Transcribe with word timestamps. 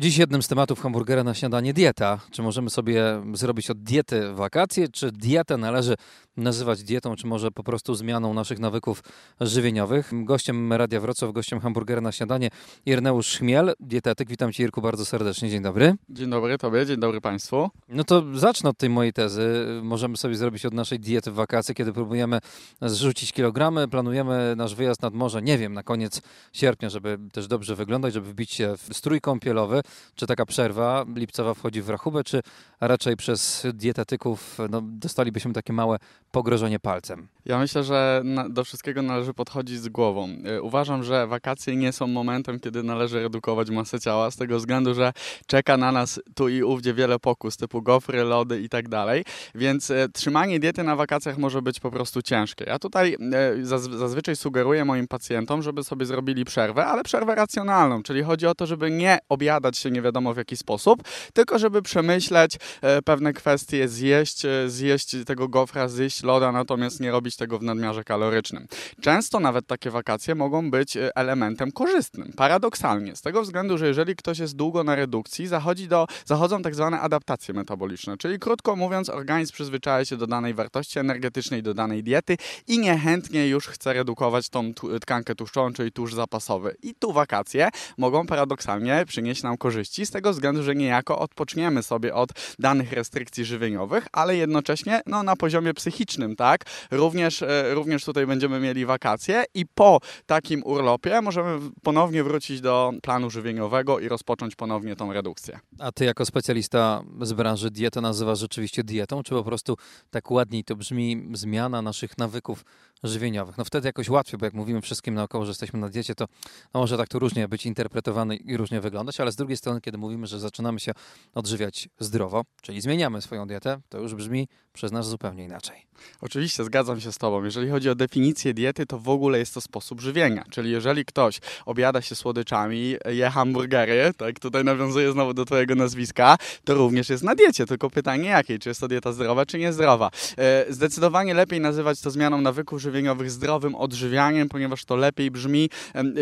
Dziś 0.00 0.16
jednym 0.16 0.42
z 0.42 0.48
tematów 0.48 0.80
hamburgera 0.80 1.24
na 1.24 1.34
śniadanie 1.34 1.72
dieta. 1.72 2.20
Czy 2.30 2.42
możemy 2.42 2.70
sobie 2.70 3.02
zrobić 3.32 3.70
od 3.70 3.82
diety 3.82 4.32
wakacje, 4.32 4.88
czy 4.88 5.12
dietę 5.12 5.56
należy 5.56 5.94
nazywać 6.36 6.82
dietą, 6.82 7.16
czy 7.16 7.26
może 7.26 7.50
po 7.50 7.64
prostu 7.64 7.94
zmianą 7.94 8.34
naszych 8.34 8.58
nawyków 8.58 9.02
żywieniowych? 9.40 10.10
Gościem 10.12 10.72
Radia 10.72 11.00
Wrocław, 11.00 11.32
gościem 11.32 11.60
hamburgera 11.60 12.00
na 12.00 12.12
śniadanie 12.12 12.50
Irneusz 12.86 13.38
Chmiel, 13.38 13.72
dietetyk. 13.80 14.28
Witam 14.28 14.52
Cię 14.52 14.64
Irku 14.64 14.82
bardzo 14.82 15.04
serdecznie. 15.04 15.50
Dzień 15.50 15.62
dobry. 15.62 15.94
Dzień 16.08 16.30
dobry 16.30 16.58
Tobie, 16.58 16.86
dzień 16.86 16.96
dobry 16.96 17.20
Państwu. 17.20 17.70
No 17.88 18.04
to 18.04 18.22
zacznę 18.34 18.70
od 18.70 18.78
tej 18.78 18.90
mojej 18.90 19.12
tezy. 19.12 19.66
Możemy 19.82 20.16
sobie 20.16 20.34
zrobić 20.34 20.66
od 20.66 20.74
naszej 20.74 21.00
diety 21.00 21.32
wakacje, 21.32 21.74
kiedy 21.74 21.92
próbujemy 21.92 22.38
zrzucić 22.82 23.32
kilogramy, 23.32 23.88
planujemy 23.88 24.54
nasz 24.56 24.74
wyjazd 24.74 25.02
nad 25.02 25.14
morze, 25.14 25.42
nie 25.42 25.58
wiem, 25.58 25.72
na 25.72 25.82
koniec 25.82 26.22
sierpnia, 26.52 26.90
żeby 26.90 27.18
też 27.32 27.46
dobrze 27.46 27.76
wyglądać, 27.76 28.14
żeby 28.14 28.32
wbić 28.32 28.52
się 28.52 28.74
w 28.76 28.96
strój 28.96 29.20
kąpielowy. 29.20 29.82
Czy 30.14 30.26
taka 30.26 30.46
przerwa 30.46 31.04
lipcowa 31.14 31.54
wchodzi 31.54 31.82
w 31.82 31.88
rachubę, 31.88 32.24
czy 32.24 32.42
raczej 32.80 33.16
przez 33.16 33.66
dietetyków 33.74 34.58
no, 34.70 34.80
dostalibyśmy 34.84 35.52
takie 35.52 35.72
małe 35.72 35.98
pogrożenie 36.30 36.80
palcem? 36.80 37.28
Ja 37.44 37.58
myślę, 37.58 37.84
że 37.84 38.22
do 38.50 38.64
wszystkiego 38.64 39.02
należy 39.02 39.34
podchodzić 39.34 39.80
z 39.80 39.88
głową. 39.88 40.28
E, 40.44 40.62
uważam, 40.62 41.04
że 41.04 41.26
wakacje 41.26 41.76
nie 41.76 41.92
są 41.92 42.06
momentem, 42.06 42.60
kiedy 42.60 42.82
należy 42.82 43.22
redukować 43.22 43.70
masę 43.70 44.00
ciała, 44.00 44.30
z 44.30 44.36
tego 44.36 44.58
względu, 44.58 44.94
że 44.94 45.12
czeka 45.46 45.76
na 45.76 45.92
nas 45.92 46.20
tu 46.34 46.48
i 46.48 46.62
ówdzie 46.62 46.94
wiele 46.94 47.18
pokus, 47.18 47.56
typu 47.56 47.82
gofry, 47.82 48.24
lody 48.24 48.60
i 48.60 48.68
tak 48.68 48.88
dalej, 48.88 49.24
więc 49.54 49.90
e, 49.90 50.08
trzymanie 50.08 50.60
diety 50.60 50.82
na 50.82 50.96
wakacjach 50.96 51.38
może 51.38 51.62
być 51.62 51.80
po 51.80 51.90
prostu 51.90 52.22
ciężkie. 52.22 52.64
Ja 52.64 52.78
tutaj 52.78 53.16
e, 53.32 53.64
zazwyczaj 53.96 54.36
sugeruję 54.36 54.84
moim 54.84 55.08
pacjentom, 55.08 55.62
żeby 55.62 55.84
sobie 55.84 56.06
zrobili 56.06 56.44
przerwę, 56.44 56.86
ale 56.86 57.04
przerwę 57.04 57.34
racjonalną, 57.34 58.02
czyli 58.02 58.22
chodzi 58.22 58.46
o 58.46 58.54
to, 58.54 58.66
żeby 58.66 58.90
nie 58.90 59.18
objadać 59.28 59.78
się 59.80 59.90
nie 59.90 60.02
wiadomo 60.02 60.34
w 60.34 60.36
jaki 60.36 60.56
sposób, 60.56 61.02
tylko 61.32 61.58
żeby 61.58 61.82
przemyśleć 61.82 62.56
pewne 63.04 63.32
kwestie, 63.32 63.88
zjeść, 63.88 64.42
zjeść 64.66 65.16
tego 65.26 65.48
gofra, 65.48 65.88
zjeść 65.88 66.22
loda, 66.22 66.52
natomiast 66.52 67.00
nie 67.00 67.10
robić 67.10 67.36
tego 67.36 67.58
w 67.58 67.62
nadmiarze 67.62 68.04
kalorycznym. 68.04 68.66
Często 69.00 69.40
nawet 69.40 69.66
takie 69.66 69.90
wakacje 69.90 70.34
mogą 70.34 70.70
być 70.70 70.96
e, 70.96 71.16
elementem 71.16 71.72
korzystnym, 71.72 72.32
paradoksalnie, 72.36 73.16
z 73.16 73.22
tego 73.22 73.42
względu, 73.42 73.78
że 73.78 73.86
jeżeli 73.86 74.16
ktoś 74.16 74.38
jest 74.38 74.56
długo 74.56 74.84
na 74.84 74.94
redukcji, 74.94 75.46
zachodzi 75.46 75.88
do, 75.88 76.06
zachodzą 76.24 76.62
tak 76.62 76.74
zwane 76.74 77.00
adaptacje 77.00 77.54
metaboliczne, 77.54 78.16
czyli 78.16 78.38
krótko 78.38 78.76
mówiąc, 78.76 79.08
organizm 79.08 79.52
przyzwyczaja 79.52 80.04
się 80.04 80.16
do 80.16 80.26
danej 80.26 80.54
wartości 80.54 80.98
energetycznej, 80.98 81.62
do 81.62 81.74
danej 81.74 82.02
diety 82.02 82.36
i 82.66 82.78
niechętnie 82.78 83.48
już 83.48 83.66
chce 83.66 83.92
redukować 83.92 84.48
tą 84.48 84.72
tkankę 85.00 85.34
tłuszczową, 85.34 85.72
czyli 85.72 85.92
tłuszcz 85.92 86.14
zapasowy. 86.14 86.76
I 86.82 86.94
tu 86.94 87.12
wakacje 87.12 87.68
mogą 87.98 88.26
paradoksalnie 88.26 89.04
przynieść 89.06 89.42
nam 89.42 89.56
korzyści, 89.60 90.06
z 90.06 90.10
tego 90.10 90.32
względu, 90.32 90.62
że 90.62 90.74
niejako 90.74 91.18
odpoczniemy 91.18 91.82
sobie 91.82 92.14
od 92.14 92.30
danych 92.58 92.92
restrykcji 92.92 93.44
żywieniowych, 93.44 94.06
ale 94.12 94.36
jednocześnie 94.36 95.00
no, 95.06 95.22
na 95.22 95.36
poziomie 95.36 95.74
psychicznym, 95.74 96.36
tak? 96.36 96.64
Również, 96.90 97.42
e, 97.42 97.74
również 97.74 98.04
tutaj 98.04 98.26
będziemy 98.26 98.60
mieli 98.60 98.86
wakacje 98.86 99.44
i 99.54 99.66
po 99.66 100.00
takim 100.26 100.62
urlopie 100.64 101.20
możemy 101.20 101.70
ponownie 101.82 102.24
wrócić 102.24 102.60
do 102.60 102.92
planu 103.02 103.30
żywieniowego 103.30 103.98
i 103.98 104.08
rozpocząć 104.08 104.56
ponownie 104.56 104.96
tą 104.96 105.12
redukcję. 105.12 105.58
A 105.78 105.92
ty 105.92 106.04
jako 106.04 106.26
specjalista 106.26 107.02
z 107.20 107.32
branży 107.32 107.70
dietę 107.70 108.00
nazywasz 108.00 108.38
rzeczywiście 108.38 108.84
dietą, 108.84 109.22
czy 109.22 109.30
po 109.30 109.44
prostu 109.44 109.76
tak 110.10 110.30
ładniej 110.30 110.64
to 110.64 110.76
brzmi 110.76 111.28
zmiana 111.32 111.82
naszych 111.82 112.18
nawyków 112.18 112.64
żywieniowych. 113.02 113.58
No 113.58 113.64
wtedy 113.64 113.88
jakoś 113.88 114.08
łatwiej, 114.08 114.38
bo 114.38 114.46
jak 114.46 114.54
mówimy 114.54 114.80
wszystkim 114.80 115.14
naokoło, 115.14 115.44
że 115.44 115.50
jesteśmy 115.50 115.78
na 115.78 115.88
diecie, 115.88 116.14
to 116.14 116.26
no 116.74 116.80
może 116.80 116.96
tak 116.96 117.08
to 117.08 117.18
różnie 117.18 117.48
być 117.48 117.66
interpretowany 117.66 118.36
i 118.36 118.56
różnie 118.56 118.80
wyglądać, 118.80 119.20
ale 119.20 119.32
z 119.32 119.36
drugiej 119.36 119.56
strony, 119.56 119.80
kiedy 119.80 119.98
mówimy, 119.98 120.26
że 120.26 120.40
zaczynamy 120.40 120.80
się 120.80 120.92
odżywiać 121.34 121.88
zdrowo, 121.98 122.44
czyli 122.62 122.80
zmieniamy 122.80 123.22
swoją 123.22 123.46
dietę, 123.46 123.80
to 123.88 123.98
już 123.98 124.14
brzmi 124.14 124.48
przez 124.72 124.92
nas 124.92 125.08
zupełnie 125.08 125.44
inaczej. 125.44 125.89
Oczywiście, 126.20 126.64
zgadzam 126.64 127.00
się 127.00 127.12
z 127.12 127.18
Tobą. 127.18 127.44
Jeżeli 127.44 127.70
chodzi 127.70 127.90
o 127.90 127.94
definicję 127.94 128.54
diety, 128.54 128.86
to 128.86 128.98
w 128.98 129.08
ogóle 129.08 129.38
jest 129.38 129.54
to 129.54 129.60
sposób 129.60 130.00
żywienia. 130.00 130.44
Czyli 130.50 130.70
jeżeli 130.70 131.04
ktoś 131.04 131.40
objada 131.66 132.00
się 132.00 132.14
słodyczami, 132.14 132.96
je 133.08 133.30
hamburgery, 133.30 134.10
tak 134.16 134.40
tutaj 134.40 134.64
nawiązuję 134.64 135.12
znowu 135.12 135.34
do 135.34 135.44
Twojego 135.44 135.74
nazwiska, 135.74 136.36
to 136.64 136.74
również 136.74 137.08
jest 137.08 137.22
na 137.22 137.34
diecie. 137.34 137.66
Tylko 137.66 137.90
pytanie 137.90 138.28
jakiej? 138.28 138.58
Czy 138.58 138.68
jest 138.68 138.80
to 138.80 138.88
dieta 138.88 139.12
zdrowa, 139.12 139.46
czy 139.46 139.58
niezdrowa? 139.58 140.10
E, 140.38 140.66
zdecydowanie 140.68 141.34
lepiej 141.34 141.60
nazywać 141.60 142.00
to 142.00 142.10
zmianą 142.10 142.40
nawyków 142.40 142.80
żywieniowych 142.80 143.30
zdrowym 143.30 143.74
odżywianiem, 143.74 144.48
ponieważ 144.48 144.84
to 144.84 144.96
lepiej 144.96 145.30
brzmi. 145.30 145.70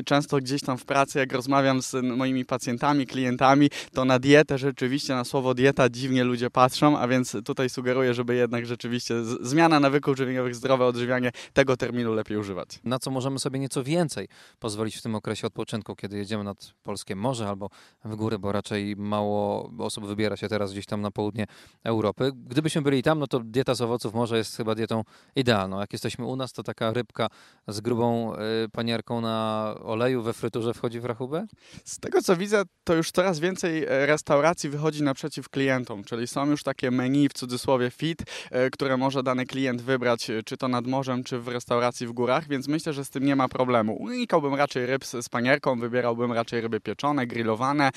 Często 0.05 0.37
gdzieś 0.37 0.63
tam 0.63 0.79
w 0.79 0.85
pracy, 0.85 1.19
jak 1.19 1.33
rozmawiam 1.33 1.83
z 1.83 1.95
moimi 2.03 2.45
pacjentami, 2.45 3.07
klientami, 3.07 3.71
to 3.95 4.05
na 4.05 4.19
dietę 4.19 4.59
rzeczywiście, 4.59 5.15
na 5.15 5.25
słowo 5.25 5.55
dieta 5.55 5.89
dziwnie 5.89 6.25
ludzie 6.25 6.51
patrzą, 6.51 6.99
a 6.99 7.09
więc 7.09 7.37
tutaj 7.45 7.71
sugeruję, 7.71 8.15
żeby 8.15 8.35
jednak 8.35 8.67
rzeczywiście 8.67 9.15
zmiana 9.41 9.68
nawyków 9.69 10.17
żywieniowych, 10.17 10.55
zdrowe 10.55 10.85
odżywianie, 10.85 11.33
tego 11.53 11.77
terminu 11.77 12.15
lepiej 12.15 12.37
używać. 12.37 12.69
Na 12.85 12.99
co 12.99 13.11
możemy 13.11 13.39
sobie 13.39 13.59
nieco 13.59 13.85
więcej 13.85 14.29
pozwolić 14.59 14.97
w 14.97 15.03
tym 15.03 15.15
okresie 15.15 15.47
odpoczynku, 15.47 15.97
kiedy 15.97 16.19
jedziemy 16.19 16.45
nad 16.45 16.75
polskie 16.83 17.17
morze 17.17 17.49
albo 17.49 17.71
w 18.05 18.15
góry, 18.17 18.39
bo 18.39 18.53
raczej 18.53 18.97
mało 18.97 19.71
osób 19.79 20.07
wybiera 20.07 20.37
się 20.37 20.49
teraz 20.49 20.73
gdzieś 20.73 20.87
tam 20.87 21.01
na 21.01 21.11
południe 21.11 21.47
Europy. 21.85 22.33
Gdybyśmy 22.35 22.83
byli 22.83 23.03
tam, 23.03 23.19
no 23.19 23.27
to 23.27 23.41
dieta 23.41 23.75
z 23.75 23.81
owoców 23.81 24.15
morza 24.15 24.37
jest 24.37 24.57
chyba 24.57 24.75
dietą 24.75 25.05
idealną. 25.37 25.81
Jak 25.81 25.93
jesteśmy 25.93 26.27
u 26.27 26.37
nas, 26.37 26.53
to 26.53 26.63
taka 26.63 26.93
rybka 26.93 27.29
z 27.69 27.81
grubą 27.81 28.35
y, 28.35 28.39
panierką 28.73 29.21
na 29.21 29.75
oleju 29.83 30.23
we 30.23 30.33
fryturze 30.33 30.75
wchodzi 30.75 31.01
w 31.01 31.05
rachubę? 31.05 31.47
Z 31.85 31.99
tego 31.99 32.23
co 32.23 32.37
widzę, 32.37 32.63
to 32.85 32.95
już 32.95 33.11
coraz 33.11 33.39
więcej 33.39 33.85
e, 33.85 34.07
restauracji 34.07 34.71
wychodzi 34.71 35.03
naprzeciw 35.03 35.49
klientom, 35.49 36.05
czyli 36.05 36.27
są 36.27 36.47
już 36.47 36.63
takie 36.63 36.91
menu 36.91 37.29
w 37.29 37.33
cudzysłowie 37.33 37.91
fit, 37.91 38.23
e, 38.51 38.71
które 38.71 38.97
może 38.97 39.23
dany 39.23 39.47
klient 39.47 39.58
wybrać, 39.83 40.31
e, 40.31 40.43
czy 40.43 40.57
to 40.57 40.69
nad 40.69 40.87
morzem, 40.87 41.25
czy 41.25 41.39
w 41.39 41.49
restauracji 41.49 42.07
w 42.07 42.13
górach, 42.13 42.49
więc 42.49 42.69
myślę, 42.69 42.93
że 42.93 43.05
z 43.05 43.11
tym 43.11 43.25
nie 43.25 43.37
ma 43.37 43.49
problemu. 43.49 43.97
Unikałbym 43.97 44.55
raczej 44.55 44.87
ryb 44.87 45.05
z 45.05 45.29
panierką, 45.29 45.81
wybierałbym 45.81 46.33
raczej 46.33 46.61
ryby 46.61 46.81
pieczone, 46.81 47.27
grillowane, 47.27 47.91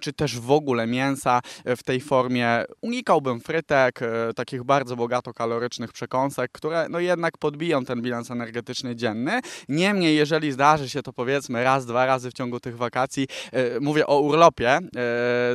czy 0.00 0.12
też 0.12 0.40
w 0.40 0.50
ogóle 0.50 0.86
mięsa 0.86 1.40
w 1.64 1.82
tej 1.82 2.00
formie. 2.00 2.64
Unikałbym 2.80 3.40
frytek, 3.40 4.00
takich 4.36 4.64
bardzo 4.64 4.96
bogato 4.96 5.34
kalorycznych 5.34 5.92
przekąsek, 5.92 6.52
które 6.52 6.86
no 6.90 7.00
jednak 7.00 7.38
podbiją 7.38 7.84
ten 7.84 8.02
bilans 8.02 8.30
energetyczny 8.30 8.96
dzienny. 8.96 9.40
Niemniej, 9.68 10.16
jeżeli 10.16 10.52
zdarzy 10.52 10.88
się 10.88 11.02
to 11.02 11.12
powiedzmy 11.12 11.64
raz, 11.64 11.86
dwa 11.86 12.06
razy 12.06 12.30
w 12.30 12.34
ciągu 12.34 12.60
tych 12.60 12.76
wakacji, 12.76 13.26
e, 13.52 13.80
mówię 13.80 14.06
o 14.06 14.20
urlopie, 14.20 14.70
e, 14.70 14.80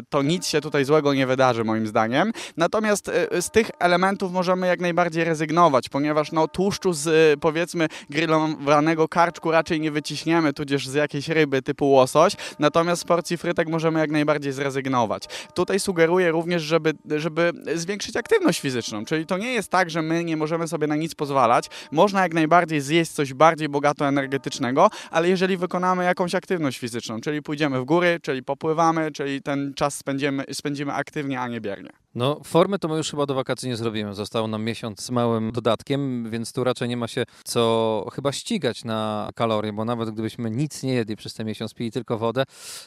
to 0.10 0.22
nic 0.22 0.48
się 0.48 0.62
tutaj 0.62 0.86
złego 0.86 1.14
nie 1.14 1.28
wydarzy 1.28 1.64
moim 1.64 1.88
zdaniem. 1.88 2.32
Natomiast 2.58 3.10
e, 3.10 3.42
z 3.42 3.52
tych 3.52 3.72
elementów 3.80 4.32
możemy 4.32 4.68
jak 4.68 4.80
najbardziej 4.80 5.24
rezygnować, 5.24 5.43
ponieważ 5.92 6.32
no, 6.32 6.48
tłuszczu 6.48 6.94
z 6.94 7.40
powiedzmy 7.40 7.88
grillowanego 8.10 9.08
karczku 9.08 9.52
raczej 9.52 9.80
nie 9.82 9.92
wyciśniemy, 9.92 10.54
tudzież 10.54 10.88
z 10.88 10.94
jakiejś 10.94 11.28
ryby 11.28 11.62
typu 11.62 11.92
łosoś, 11.92 12.34
natomiast 12.60 13.02
z 13.02 13.06
porcji 13.06 13.38
frytek 13.38 13.70
możemy 13.70 14.00
jak 14.00 14.12
najbardziej 14.12 14.54
zrezygnować. 14.54 15.24
Tutaj 15.54 15.80
sugeruję 15.80 16.32
również, 16.32 16.64
żeby, 16.64 16.94
żeby 17.18 17.52
zwiększyć 17.76 18.18
aktywność 18.18 18.60
fizyczną, 18.60 19.06
czyli 19.06 19.26
to 19.26 19.38
nie 19.38 19.54
jest 19.54 19.70
tak, 19.70 19.90
że 19.90 20.02
my 20.02 20.24
nie 20.24 20.38
możemy 20.38 20.68
sobie 20.68 20.88
na 20.88 20.96
nic 20.96 21.16
pozwalać. 21.16 21.70
Można 21.92 22.22
jak 22.22 22.34
najbardziej 22.34 22.82
zjeść 22.82 23.12
coś 23.12 23.34
bardziej 23.34 23.70
bogato 23.70 24.08
energetycznego, 24.08 24.90
ale 25.12 25.30
jeżeli 25.30 25.58
wykonamy 25.58 26.04
jakąś 26.04 26.36
aktywność 26.36 26.80
fizyczną, 26.80 27.22
czyli 27.22 27.42
pójdziemy 27.42 27.80
w 27.80 27.86
góry, 27.86 28.20
czyli 28.22 28.44
popływamy, 28.44 29.12
czyli 29.12 29.42
ten 29.42 29.74
czas 29.74 29.96
spędzimy, 29.96 30.44
spędzimy 30.54 30.94
aktywnie, 30.94 31.42
a 31.42 31.48
nie 31.48 31.62
biernie. 31.62 32.03
No, 32.16 32.42
formy 32.44 32.80
to 32.80 32.88
my 32.88 32.98
już 32.98 33.12
chyba 33.12 33.26
do 33.26 33.34
wakacji 33.34 33.70
nie 33.70 33.76
zrobimy. 33.76 34.14
Został 34.14 34.48
nam 34.48 34.64
miesiąc 34.64 35.02
z 35.02 35.10
małym 35.10 35.52
dodatkiem, 35.52 36.30
więc 36.30 36.54
tu 36.54 36.64
raczej 36.64 36.90
nie 36.90 36.98
ma 36.98 37.08
się 37.08 37.24
co 37.44 38.06
chyba 38.14 38.32
ścigać 38.32 38.84
na 38.84 39.30
kalorie, 39.36 39.74
bo 39.74 39.86
nawet 39.86 40.10
gdybyśmy 40.10 40.52
nic 40.52 40.84
nie 40.84 40.94
jedli 40.94 41.16
przez 41.16 41.34
ten 41.34 41.48
miesiąc, 41.48 41.74
pili 41.74 41.92
tylko 41.92 42.18
wodę, 42.18 42.44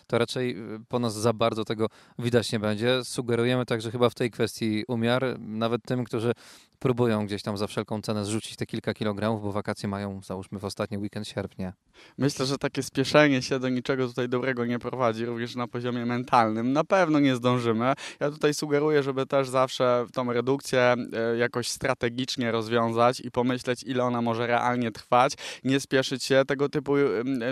to 0.06 0.19
raczej 0.19 0.75
y, 0.75 0.81
po 0.88 0.98
nas 0.98 1.14
za 1.14 1.32
bardzo 1.32 1.64
tego 1.64 1.87
widać 2.19 2.53
nie 2.53 2.59
będzie. 2.60 3.05
Sugerujemy 3.05 3.67
także 3.67 3.90
chyba 3.90 4.11
w 4.11 4.14
tej 4.14 4.31
kwestii 4.31 4.84
umiar, 4.88 5.37
nawet 5.38 5.82
tym, 5.82 6.05
którzy 6.05 6.32
próbują 6.78 7.26
gdzieś 7.26 7.43
tam 7.43 7.56
za 7.56 7.67
wszelką 7.67 8.02
cenę 8.02 8.25
zrzucić 8.25 8.56
te 8.56 8.67
kilka 8.67 8.94
kilogramów, 8.94 9.43
bo 9.43 9.52
wakacje 9.52 9.88
mają, 9.88 10.20
załóżmy, 10.25 10.58
w 10.58 10.64
ostatni 10.64 10.99
weekend 10.99 11.28
sierpnia. 11.28 11.73
Myślę, 12.19 12.46
że 12.46 12.58
takie 12.58 12.82
spieszenie 12.82 13.43
się 13.43 13.58
do 13.58 13.69
niczego 13.69 14.08
tutaj 14.08 14.28
dobrego 14.28 14.67
nie 14.67 14.78
prowadzi, 14.78 15.26
również 15.26 15.55
na 15.55 15.69
poziomie 15.69 16.06
mentalnym. 16.06 16.73
Na 16.73 16.84
pewno 16.84 17.20
nie 17.20 17.37
zdążymy. 17.37 17.93
Ja 18.20 18.31
tutaj 18.31 18.55
sugeruję, 18.55 19.02
żeby 19.02 19.26
też 19.26 19.49
zawsze 19.49 20.06
tą 20.12 20.32
redukcję 20.32 20.81
e, 21.12 21.37
jakoś 21.37 21.69
strategicznie 21.69 22.52
rozwiązać 22.52 23.20
i 23.20 23.31
pomyśleć, 23.31 23.82
ile 23.82 24.05
ona 24.05 24.23
może 24.23 24.46
realnie 24.46 24.90
trwać. 24.90 25.32
Nie 25.64 25.81
spieszyć 25.81 26.25
się. 26.25 26.43
Tego 26.46 26.69
typu 26.69 26.93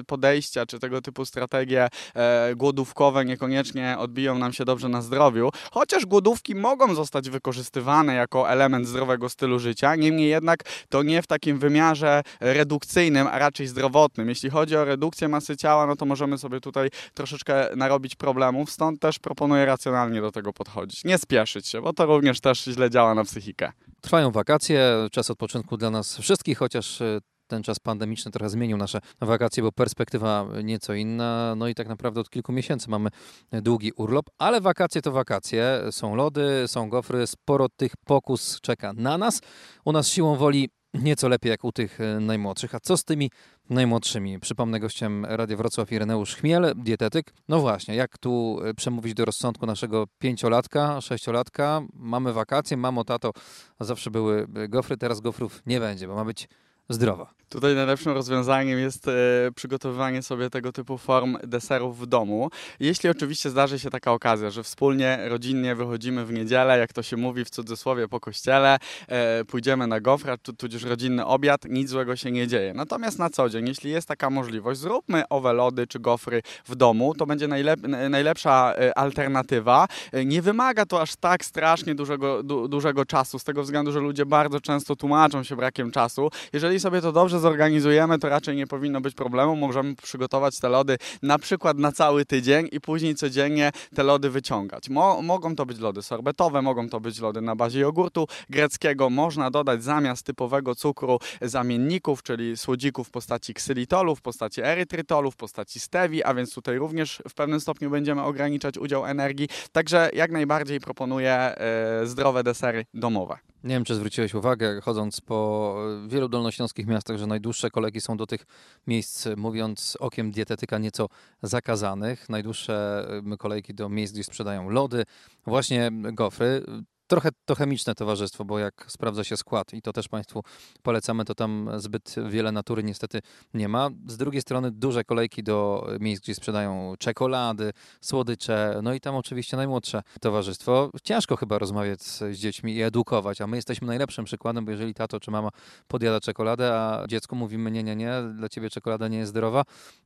podejścia, 0.06 0.66
czy 0.66 0.78
tego 0.78 1.02
typu 1.02 1.24
strategie 1.24 1.88
e, 2.14 2.54
głodówkowe 2.56 3.24
niekoniecznie 3.24 3.96
odbiją 3.98 4.38
nam 4.38 4.52
się 4.52 4.64
dobrze 4.64 4.88
na 4.88 5.02
zdrowiu, 5.02 5.50
chociaż 5.70 6.06
głodówki 6.06 6.54
mogą 6.54 6.94
zostać 6.94 7.30
wykorzystywane 7.30 8.14
jako 8.14 8.50
element 8.50 8.86
zdrowego 8.86 9.13
zdrowego 9.14 9.28
stylu 9.28 9.58
życia. 9.58 9.96
Niemniej 9.96 10.28
jednak 10.28 10.60
to 10.88 11.02
nie 11.02 11.22
w 11.22 11.26
takim 11.26 11.58
wymiarze 11.58 12.22
redukcyjnym, 12.40 13.26
a 13.26 13.38
raczej 13.38 13.66
zdrowotnym. 13.66 14.28
Jeśli 14.28 14.50
chodzi 14.50 14.76
o 14.76 14.84
redukcję 14.84 15.28
masy 15.28 15.56
ciała, 15.56 15.86
no 15.86 15.96
to 15.96 16.04
możemy 16.04 16.38
sobie 16.38 16.60
tutaj 16.60 16.88
troszeczkę 17.14 17.68
narobić 17.76 18.16
problemów, 18.16 18.70
stąd 18.70 19.00
też 19.00 19.18
proponuję 19.18 19.66
racjonalnie 19.66 20.20
do 20.20 20.32
tego 20.32 20.52
podchodzić. 20.52 21.04
Nie 21.04 21.18
spieszyć 21.18 21.68
się, 21.68 21.82
bo 21.82 21.92
to 21.92 22.06
również 22.06 22.40
też 22.40 22.64
źle 22.64 22.90
działa 22.90 23.14
na 23.14 23.24
psychikę. 23.24 23.72
Trwają 24.00 24.30
wakacje, 24.30 25.08
czas 25.12 25.30
odpoczynku 25.30 25.76
dla 25.76 25.90
nas 25.90 26.18
wszystkich, 26.18 26.58
chociaż 26.58 27.00
e, 27.00 27.20
ten 27.54 27.62
czas 27.62 27.78
pandemiczny 27.78 28.30
trochę 28.30 28.50
zmienił 28.50 28.76
nasze 28.76 29.00
wakacje, 29.20 29.62
bo 29.62 29.72
perspektywa 29.72 30.46
nieco 30.64 30.94
inna. 30.94 31.54
No 31.56 31.68
i 31.68 31.74
tak 31.74 31.88
naprawdę 31.88 32.20
od 32.20 32.30
kilku 32.30 32.52
miesięcy 32.52 32.90
mamy 32.90 33.10
długi 33.52 33.92
urlop, 33.92 34.26
ale 34.38 34.60
wakacje 34.60 35.02
to 35.02 35.12
wakacje. 35.12 35.82
Są 35.90 36.14
lody, 36.14 36.64
są 36.66 36.88
gofry, 36.88 37.26
sporo 37.26 37.68
tych 37.68 37.92
pokus 38.04 38.60
czeka 38.60 38.92
na 38.92 39.18
nas. 39.18 39.40
U 39.84 39.92
nas 39.92 40.08
siłą 40.08 40.36
woli 40.36 40.68
nieco 40.94 41.28
lepiej 41.28 41.50
jak 41.50 41.64
u 41.64 41.72
tych 41.72 41.98
najmłodszych. 42.20 42.74
A 42.74 42.80
co 42.80 42.96
z 42.96 43.04
tymi 43.04 43.30
najmłodszymi? 43.70 44.40
Przypomnę 44.40 44.80
gościem 44.80 45.24
Radia 45.24 45.56
Wrocław 45.56 45.92
Ireneusz 45.92 46.36
Chmiel, 46.36 46.72
dietetyk. 46.76 47.32
No 47.48 47.60
właśnie, 47.60 47.94
jak 47.94 48.18
tu 48.18 48.60
przemówić 48.76 49.14
do 49.14 49.24
rozsądku 49.24 49.66
naszego 49.66 50.04
pięciolatka, 50.18 51.00
sześciolatka? 51.00 51.80
Mamy 51.92 52.32
wakacje, 52.32 52.76
mamo, 52.76 53.04
tato, 53.04 53.32
zawsze 53.80 54.10
były 54.10 54.46
gofry, 54.68 54.96
teraz 54.96 55.20
gofrów 55.20 55.62
nie 55.66 55.80
będzie, 55.80 56.08
bo 56.08 56.14
ma 56.14 56.24
być 56.24 56.48
zdrowa. 56.88 57.34
Tutaj 57.54 57.74
najlepszym 57.74 58.12
rozwiązaniem 58.12 58.78
jest 58.78 59.08
e, 59.08 59.12
przygotowywanie 59.54 60.22
sobie 60.22 60.50
tego 60.50 60.72
typu 60.72 60.98
form 60.98 61.36
deserów 61.42 61.98
w 61.98 62.06
domu. 62.06 62.50
Jeśli 62.80 63.10
oczywiście 63.10 63.50
zdarzy 63.50 63.78
się 63.78 63.90
taka 63.90 64.12
okazja, 64.12 64.50
że 64.50 64.62
wspólnie, 64.62 65.18
rodzinnie 65.24 65.74
wychodzimy 65.74 66.24
w 66.24 66.32
niedzielę, 66.32 66.78
jak 66.78 66.92
to 66.92 67.02
się 67.02 67.16
mówi 67.16 67.44
w 67.44 67.50
cudzysłowie 67.50 68.08
po 68.08 68.20
kościele, 68.20 68.78
e, 69.08 69.44
pójdziemy 69.44 69.86
na 69.86 70.00
gofra, 70.00 70.36
tudzież 70.36 70.82
rodzinny 70.82 71.26
obiad, 71.26 71.64
nic 71.68 71.90
złego 71.90 72.16
się 72.16 72.30
nie 72.30 72.46
dzieje. 72.46 72.74
Natomiast 72.74 73.18
na 73.18 73.30
co 73.30 73.48
dzień, 73.48 73.68
jeśli 73.68 73.90
jest 73.90 74.08
taka 74.08 74.30
możliwość, 74.30 74.80
zróbmy 74.80 75.28
owe 75.28 75.52
lody 75.52 75.86
czy 75.86 76.00
gofry 76.00 76.42
w 76.64 76.76
domu, 76.76 77.14
to 77.14 77.26
będzie 77.26 77.48
najlep 77.48 77.80
najlepsza 78.10 78.74
e, 78.74 78.98
alternatywa. 78.98 79.88
Nie 80.24 80.42
wymaga 80.42 80.86
to 80.86 81.00
aż 81.00 81.16
tak 81.16 81.44
strasznie 81.44 81.94
dużego, 81.94 82.42
du 82.42 82.68
dużego 82.68 83.04
czasu, 83.04 83.38
z 83.38 83.44
tego 83.44 83.62
względu, 83.62 83.92
że 83.92 84.00
ludzie 84.00 84.26
bardzo 84.26 84.60
często 84.60 84.96
tłumaczą 84.96 85.42
się 85.42 85.56
brakiem 85.56 85.90
czasu. 85.90 86.30
Jeżeli 86.52 86.73
sobie 86.80 87.00
to 87.00 87.12
dobrze 87.12 87.40
zorganizujemy, 87.40 88.18
to 88.18 88.28
raczej 88.28 88.56
nie 88.56 88.66
powinno 88.66 89.00
być 89.00 89.14
problemu. 89.14 89.56
Możemy 89.56 89.94
przygotować 89.94 90.58
te 90.58 90.68
lody 90.68 90.96
na 91.22 91.38
przykład 91.38 91.78
na 91.78 91.92
cały 91.92 92.24
tydzień 92.24 92.68
i 92.72 92.80
później 92.80 93.14
codziennie 93.14 93.70
te 93.94 94.02
lody 94.02 94.30
wyciągać. 94.30 94.88
Mo 94.88 95.22
mogą 95.22 95.56
to 95.56 95.66
być 95.66 95.78
lody 95.78 96.02
sorbetowe, 96.02 96.62
mogą 96.62 96.88
to 96.88 97.00
być 97.00 97.20
lody 97.20 97.40
na 97.40 97.56
bazie 97.56 97.80
jogurtu 97.80 98.26
greckiego. 98.50 99.10
Można 99.10 99.50
dodać 99.50 99.84
zamiast 99.84 100.26
typowego 100.26 100.74
cukru 100.74 101.18
zamienników, 101.42 102.22
czyli 102.22 102.56
słodzików 102.56 103.08
w 103.08 103.10
postaci 103.10 103.54
ksylitolu, 103.54 104.16
w 104.16 104.22
postaci 104.22 104.60
erytrytolu, 104.62 105.30
w 105.30 105.36
postaci 105.36 105.80
stevii, 105.80 106.22
a 106.22 106.34
więc 106.34 106.54
tutaj 106.54 106.78
również 106.78 107.22
w 107.28 107.34
pewnym 107.34 107.60
stopniu 107.60 107.90
będziemy 107.90 108.22
ograniczać 108.22 108.78
udział 108.78 109.06
energii. 109.06 109.48
Także 109.72 110.10
jak 110.14 110.30
najbardziej 110.30 110.80
proponuję 110.80 111.54
yy, 112.00 112.06
zdrowe 112.06 112.42
desery 112.42 112.84
domowe. 112.94 113.53
Nie 113.64 113.74
wiem, 113.74 113.84
czy 113.84 113.94
zwróciłeś 113.94 114.34
uwagę, 114.34 114.80
chodząc 114.80 115.20
po 115.20 115.76
wielu 116.08 116.28
dolnośląskich 116.28 116.86
miastach, 116.86 117.16
że 117.16 117.26
najdłuższe 117.26 117.70
kolejki 117.70 118.00
są 118.00 118.16
do 118.16 118.26
tych 118.26 118.46
miejsc, 118.86 119.28
mówiąc 119.36 119.96
okiem 120.00 120.30
dietetyka, 120.30 120.78
nieco 120.78 121.08
zakazanych. 121.42 122.28
Najdłuższe 122.28 123.06
kolejki 123.38 123.74
do 123.74 123.88
miejsc, 123.88 124.12
gdzie 124.12 124.24
sprzedają 124.24 124.70
lody, 124.70 125.04
właśnie 125.46 125.90
gofry 125.92 126.62
trochę 127.06 127.28
to 127.44 127.54
chemiczne 127.54 127.94
towarzystwo, 127.94 128.44
bo 128.44 128.58
jak 128.58 128.84
sprawdza 128.88 129.24
się 129.24 129.36
skład 129.36 129.74
i 129.74 129.82
to 129.82 129.92
też 129.92 130.08
Państwu 130.08 130.42
polecamy, 130.82 131.24
to 131.24 131.34
tam 131.34 131.70
zbyt 131.76 132.14
wiele 132.28 132.52
natury 132.52 132.82
niestety 132.82 133.20
nie 133.54 133.68
ma. 133.68 133.90
Z 134.06 134.16
drugiej 134.16 134.42
strony 134.42 134.70
duże 134.70 135.04
kolejki 135.04 135.42
do 135.42 135.88
miejsc, 136.00 136.22
gdzie 136.22 136.34
sprzedają 136.34 136.94
czekolady, 136.98 137.72
słodycze, 138.00 138.80
no 138.82 138.94
i 138.94 139.00
tam 139.00 139.14
oczywiście 139.14 139.56
najmłodsze 139.56 140.02
towarzystwo. 140.20 140.90
Ciężko 141.02 141.36
chyba 141.36 141.58
rozmawiać 141.58 142.02
z 142.02 142.38
dziećmi 142.38 142.74
i 142.74 142.82
edukować, 142.82 143.40
a 143.40 143.46
my 143.46 143.56
jesteśmy 143.56 143.86
najlepszym 143.86 144.24
przykładem, 144.24 144.64
bo 144.64 144.70
jeżeli 144.70 144.94
tato 144.94 145.20
czy 145.20 145.30
mama 145.30 145.48
podjada 145.88 146.20
czekoladę, 146.20 146.74
a 146.74 147.04
dziecku 147.08 147.36
mówimy 147.36 147.70
nie, 147.70 147.82
nie, 147.82 147.96
nie, 147.96 148.12
dla 148.36 148.48
ciebie 148.48 148.70
czekolada 148.70 149.08
nie 149.08 149.18
jest 149.18 149.30
zdrowa, 149.30 149.62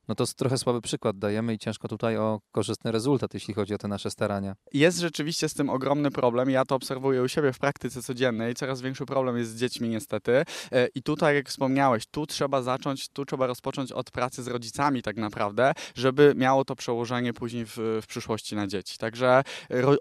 no 0.09 0.15
to 0.15 0.25
trochę 0.27 0.59
słaby 0.59 0.81
przykład 0.81 1.19
dajemy 1.19 1.55
i 1.55 1.59
ciężko 1.59 1.89
tutaj 1.89 2.17
o 2.17 2.41
korzystny 2.53 2.93
rezultat, 2.93 3.35
jeśli 3.35 3.55
chodzi 3.55 3.75
o 3.75 3.79
te 3.79 3.89
nasze 3.89 4.11
starania. 4.11 4.55
Jest 4.73 4.99
rzeczywiście 4.99 5.49
z 5.49 5.55
tym 5.55 5.71
ogromny 5.71 6.11
problem. 6.11 6.51
Ja 6.51 6.65
to 6.65 6.75
obserwuję 6.75 6.88
u 6.97 7.29
siebie 7.29 7.53
w 7.53 7.59
praktyce 7.59 8.03
codziennej. 8.03 8.55
Coraz 8.55 8.81
większy 8.81 9.07
problem 9.07 9.39
jest 9.39 9.51
z 9.51 9.61
dziećmi 9.61 9.89
niestety. 9.89 10.33
E, 10.73 10.87
I 10.95 11.03
tutaj, 11.03 11.35
jak 11.35 11.49
wspomniałeś, 11.49 12.07
tu 12.07 12.27
trzeba 12.27 12.63
zacząć, 12.63 13.09
tu 13.09 13.25
trzeba 13.25 13.47
rozpocząć 13.47 13.93
od 13.93 14.11
pracy 14.11 14.43
z 14.43 14.47
rodzicami 14.47 15.03
tak 15.03 15.17
naprawdę, 15.17 15.73
żeby 15.95 16.33
miało 16.37 16.65
to 16.65 16.77
przełożenie 16.77 17.33
później 17.33 17.67
w, 17.67 17.77
w 18.03 18.07
przyszłości 18.09 18.57
na 18.57 18.67
dzieci. 18.67 18.99
Także 18.99 19.43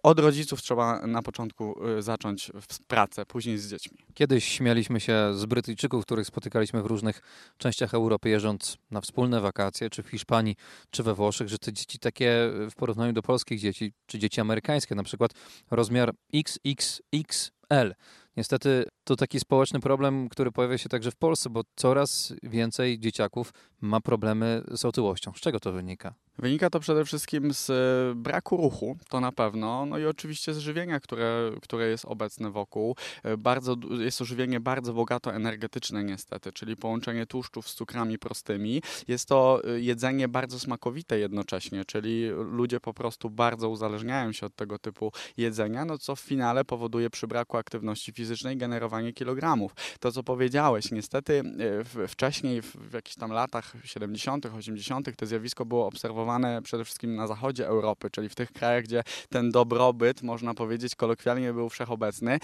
od 0.03 0.19
rodziców 0.19 0.61
trzeba 0.61 1.07
na 1.07 1.21
początku 1.21 1.87
e, 1.97 2.01
zacząć 2.01 2.51
pracę, 2.87 3.25
później 3.25 3.57
z 3.57 3.69
dziećmi. 3.69 3.97
Kiedyś 4.13 4.45
śmialiśmy 4.45 4.99
się 4.99 5.33
z 5.33 5.45
Brytyjczyków, 5.45 6.05
których 6.05 6.27
spotykaliśmy 6.27 6.83
w 6.83 6.85
różnych 6.85 7.21
częściach 7.57 7.93
Europy, 7.93 8.29
jeżdżąc 8.29 8.77
na 8.91 9.01
wspólne 9.01 9.41
wakacje, 9.41 9.89
czy 9.89 10.03
w 10.03 10.09
Hiszpanii, 10.09 10.55
czy 10.91 11.03
we 11.03 11.13
Włoszech, 11.13 11.47
że 11.47 11.57
te 11.57 11.73
dzieci 11.73 11.99
takie 11.99 12.49
w 12.71 12.75
porównaniu 12.75 13.13
do 13.13 13.21
polskich 13.21 13.59
dzieci, 13.59 13.93
czy 14.05 14.19
dzieci 14.19 14.41
amerykańskie, 14.41 14.95
na 14.95 15.03
przykład 15.03 15.31
rozmiar 15.71 16.13
XXXL. 16.77 17.93
Niestety 18.37 18.85
to 19.03 19.15
taki 19.15 19.39
społeczny 19.39 19.79
problem, 19.79 20.29
który 20.29 20.51
pojawia 20.51 20.77
się 20.77 20.89
także 20.89 21.11
w 21.11 21.15
Polsce, 21.15 21.49
bo 21.49 21.61
coraz 21.75 22.33
więcej 22.43 22.99
dzieciaków 22.99 23.53
ma 23.81 24.01
problemy 24.01 24.63
z 24.71 24.85
otyłością. 24.85 25.33
Z 25.33 25.39
czego 25.39 25.59
to 25.59 25.71
wynika? 25.71 26.13
Wynika 26.39 26.69
to 26.69 26.79
przede 26.79 27.05
wszystkim 27.05 27.53
z 27.53 27.69
e, 27.69 28.15
braku 28.15 28.57
ruchu, 28.57 28.97
to 29.09 29.19
na 29.19 29.31
pewno, 29.31 29.85
no 29.85 29.97
i 29.97 30.05
oczywiście 30.05 30.53
z 30.53 30.57
żywienia, 30.57 30.99
które, 30.99 31.51
które 31.61 31.87
jest 31.87 32.05
obecne 32.05 32.51
wokół. 32.51 32.95
E, 33.23 33.37
bardzo, 33.37 33.75
jest 33.99 34.17
to 34.17 34.25
żywienie 34.25 34.59
bardzo 34.59 34.93
bogato 34.93 35.33
energetyczne 35.33 36.03
niestety, 36.03 36.53
czyli 36.53 36.75
połączenie 36.75 37.25
tłuszczów 37.25 37.69
z 37.69 37.75
cukrami 37.75 38.19
prostymi. 38.19 38.81
Jest 39.07 39.29
to 39.29 39.61
e, 39.63 39.79
jedzenie 39.79 40.27
bardzo 40.27 40.59
smakowite 40.59 41.19
jednocześnie, 41.19 41.85
czyli 41.85 42.27
ludzie 42.29 42.79
po 42.79 42.93
prostu 42.93 43.29
bardzo 43.29 43.69
uzależniają 43.69 44.31
się 44.31 44.45
od 44.45 44.55
tego 44.55 44.79
typu 44.79 45.11
jedzenia, 45.37 45.85
no 45.85 45.97
co 45.97 46.15
w 46.15 46.19
finale 46.19 46.65
powoduje 46.65 47.09
przy 47.09 47.27
braku 47.27 47.57
aktywności 47.57 48.11
fizycznej 48.11 48.57
generowanie 48.57 49.13
kilogramów. 49.13 49.75
To, 49.99 50.11
co 50.11 50.23
powiedziałeś, 50.23 50.91
niestety 50.91 51.43
wcześniej, 52.07 52.61
w 52.61 52.93
jakichś 52.93 53.15
tam 53.15 53.31
latach 53.31 53.73
70., 53.83 54.45
80., 54.45 55.15
to 55.15 55.25
zjawisko 55.25 55.65
było 55.65 55.87
obserwowane 55.87 56.26
przede 56.63 56.85
wszystkim 56.85 57.15
na 57.15 57.27
zachodzie 57.27 57.67
Europy, 57.67 58.09
czyli 58.11 58.29
w 58.29 58.35
tych 58.35 58.51
krajach, 58.51 58.83
gdzie 58.83 59.03
ten 59.29 59.51
dobrobyt, 59.51 60.21
można 60.21 60.53
powiedzieć 60.53 60.95
kolokwialnie, 60.95 61.53
był 61.53 61.69
wszechobecny. 61.69 62.39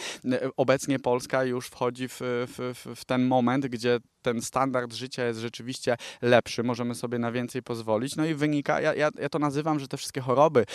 Obecnie 0.58 1.00
Polska 1.00 1.44
już 1.44 1.68
wchodzi 1.68 2.08
w, 2.08 2.20
w, 2.22 2.94
w 2.96 3.06
ten 3.06 3.26
moment, 3.28 3.68
gdzie 3.68 4.00
ten 4.24 4.42
standard 4.42 4.94
życia 4.94 5.26
jest 5.26 5.40
rzeczywiście 5.40 5.98
lepszy, 6.22 6.64
możemy 6.64 6.96
sobie 6.96 7.20
na 7.20 7.32
więcej 7.32 7.64
pozwolić. 7.64 8.16
No 8.16 8.26
i 8.26 8.36
wynika, 8.36 8.82
ja, 8.82 8.94
ja, 8.94 9.10
ja 9.20 9.30
to 9.30 9.40
nazywam, 9.40 9.80
że 9.80 9.88
te 9.88 9.98
wszystkie 9.98 10.22
choroby 10.22 10.66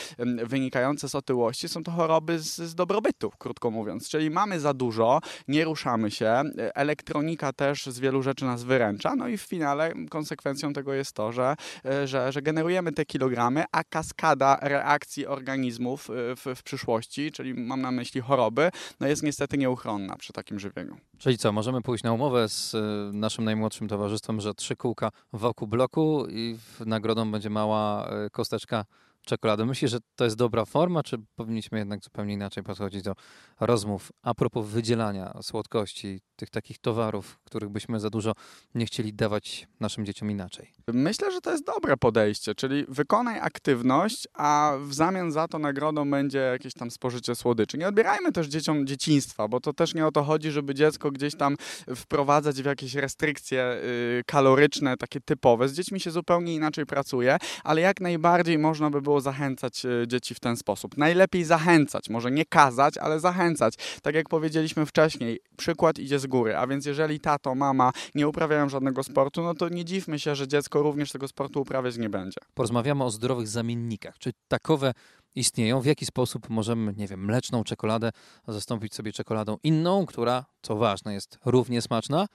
wynikające 0.45 1.09
z 1.09 1.14
otyłości 1.14 1.69
są 1.69 1.85
to 1.85 1.90
choroby 1.90 2.38
z, 2.38 2.57
z 2.57 2.75
dobrobytu, 2.75 3.33
krótko 3.38 3.71
mówiąc. 3.71 4.09
Czyli 4.09 4.31
mamy 4.31 4.61
za 4.61 4.75
dużo, 4.75 5.21
nie 5.49 5.64
ruszamy 5.64 6.11
się, 6.11 6.43
elektronika 6.75 7.52
też 7.52 7.87
z 7.87 7.99
wielu 7.99 8.23
rzeczy 8.23 8.45
nas 8.45 8.62
wyręcza, 8.62 9.17
no 9.17 9.28
i 9.28 9.38
w 9.38 9.43
finale 9.43 9.93
konsekwencją 10.11 10.73
tego 10.73 10.95
jest 10.95 11.12
to, 11.12 11.33
że, 11.33 11.57
e, 11.85 12.07
że, 12.07 12.33
że 12.33 12.43
generujemy 12.43 12.93
te 12.93 13.05
kilogramy, 13.05 13.64
a 13.73 13.85
kaskada 13.85 14.59
reakcji 14.62 15.26
organizmów 15.26 16.11
e, 16.11 16.12
w, 16.37 16.59
w 16.59 16.62
przyszłości, 16.62 17.33
czyli 17.33 17.55
mam 17.55 17.81
na 17.81 17.90
myśli 17.90 18.21
choroby, 18.21 18.71
no 19.00 19.07
jest 19.07 19.23
niestety 19.23 19.59
nieuchronna 19.59 20.17
przy 20.17 20.33
takim 20.33 20.59
żywieniu. 20.61 20.97
Czyli 21.19 21.39
co, 21.39 21.53
możemy 21.53 21.83
pójść 21.83 22.05
na 22.05 22.13
umowę 22.13 22.49
z 22.49 22.75
e, 22.75 22.79
naszym 23.13 23.45
najmłodszym 23.45 23.89
towarzystwem, 23.89 24.41
że 24.41 24.55
trzy 24.55 24.77
kółka 24.77 25.11
wokół 25.33 25.69
bloku 25.69 26.27
i 26.31 26.57
nagrodą 26.87 27.31
będzie 27.31 27.51
mała 27.51 28.11
kosteczka 28.33 28.85
czekolady. 29.27 29.67
Myślisz, 29.67 29.91
że 29.91 29.99
to 30.17 30.25
jest 30.25 30.37
dobra 30.37 30.65
forma, 30.65 31.03
czy 31.03 31.19
powinniśmy 31.37 31.79
jednak 31.79 32.05
zupełnie 32.05 32.35
inaczej 32.35 32.63
podchodzić 32.63 33.03
do 33.03 33.15
rozmów 33.61 34.13
a 34.23 34.35
propos 34.35 34.67
wydzielania 34.67 35.39
słodkości, 35.43 36.21
tych 36.37 36.51
takich 36.51 36.79
towarów, 36.79 37.39
których 37.45 37.69
byśmy 37.69 38.01
za 38.01 38.11
dużo 38.11 38.33
nie 38.75 38.87
chcieli 38.87 39.15
dawać 39.15 39.69
naszym 39.81 40.07
dzieciom 40.07 40.31
inaczej? 40.31 40.73
Myślę, 40.93 41.33
że 41.33 41.41
to 41.41 41.51
jest 41.51 41.65
dobre 41.65 41.97
podejście, 41.97 42.55
czyli 42.55 42.85
wykonaj 42.89 43.41
aktywność, 43.41 44.29
a 44.35 44.77
w 44.81 44.95
zamian 44.95 45.33
za 45.33 45.49
to 45.49 45.59
nagrodą 45.59 46.11
będzie 46.11 46.39
jakieś 46.39 46.75
tam 46.75 46.91
spożycie 46.91 47.35
słodyczy. 47.35 47.79
Nie 47.79 47.89
odbierajmy 47.89 48.33
też 48.33 48.47
dzieciom 48.47 48.87
dzieciństwa, 48.87 49.49
bo 49.49 49.61
to 49.61 49.73
też 49.73 49.95
nie 49.95 50.07
o 50.07 50.13
to 50.13 50.23
chodzi, 50.23 50.51
żeby 50.51 50.75
dziecko 50.75 51.11
gdzieś 51.11 51.37
tam 51.37 51.57
wprowadzać 51.97 52.63
w 52.63 52.65
jakieś 52.65 52.95
restrykcje 52.95 53.81
yy, 53.83 54.23
kaloryczne, 54.27 54.97
takie 54.97 55.21
typowe. 55.21 55.69
Z 55.69 55.73
dziećmi 55.73 56.01
się 56.01 56.11
zupełnie 56.11 56.55
inaczej 56.55 56.87
pracuje, 56.87 57.37
ale 57.65 57.81
jak 57.81 58.01
najbardziej 58.01 58.59
można 58.59 58.91
by 58.91 59.03
było 59.03 59.18
było 59.19 59.23
zachęcać 59.23 59.85
e, 59.85 60.09
dzieci 60.09 60.35
w 60.35 60.41
ten 60.41 60.57
sposób. 60.57 60.97
Najlepiej 60.97 61.45
zachęcać, 61.45 62.09
może 62.09 62.31
nie 62.31 62.45
kazać, 62.45 62.99
ale 62.99 63.21
zachęcać. 63.21 63.75
Tak 64.03 64.15
jak 64.15 64.29
powiedzieliśmy 64.29 64.87
wcześniej, 64.87 65.41
przykład 65.57 65.99
idzie 65.99 66.19
z 66.19 66.27
góry, 66.27 66.57
a 66.57 66.67
więc 66.67 66.87
jeżeli 66.87 67.21
tato, 67.21 67.55
mama 67.55 67.91
nie 68.15 68.29
uprawiają 68.29 68.69
żadnego 68.69 69.03
sportu, 69.03 69.43
no 69.43 69.55
to 69.55 69.69
nie 69.69 69.85
dziwmy 69.85 70.19
się, 70.19 70.35
że 70.35 70.49
dziecko 70.49 70.83
również 70.83 71.13
tego 71.13 71.29
sportu 71.29 71.61
uprawiać 71.61 71.97
nie 71.97 72.11
będzie. 72.11 72.41
Porozmawiamy 72.55 73.05
o 73.05 73.11
zdrowych 73.11 73.49
zamiennikach. 73.49 74.19
Czy 74.19 74.33
takowe 74.49 74.93
istnieją? 75.35 75.81
W 75.81 75.87
jaki 75.87 76.07
sposób 76.07 76.51
możemy, 76.51 76.95
nie 76.97 77.07
wiem, 77.07 77.25
mleczną 77.25 77.65
czekoladę 77.65 78.11
zastąpić 78.49 78.95
sobie 78.95 79.13
czekoladą 79.13 79.57
inną, 79.63 80.07
która, 80.07 80.45
co 80.63 80.77
ważne, 80.77 81.15
jest 81.15 81.39
równie 81.45 81.83
smaczna, 81.83 82.27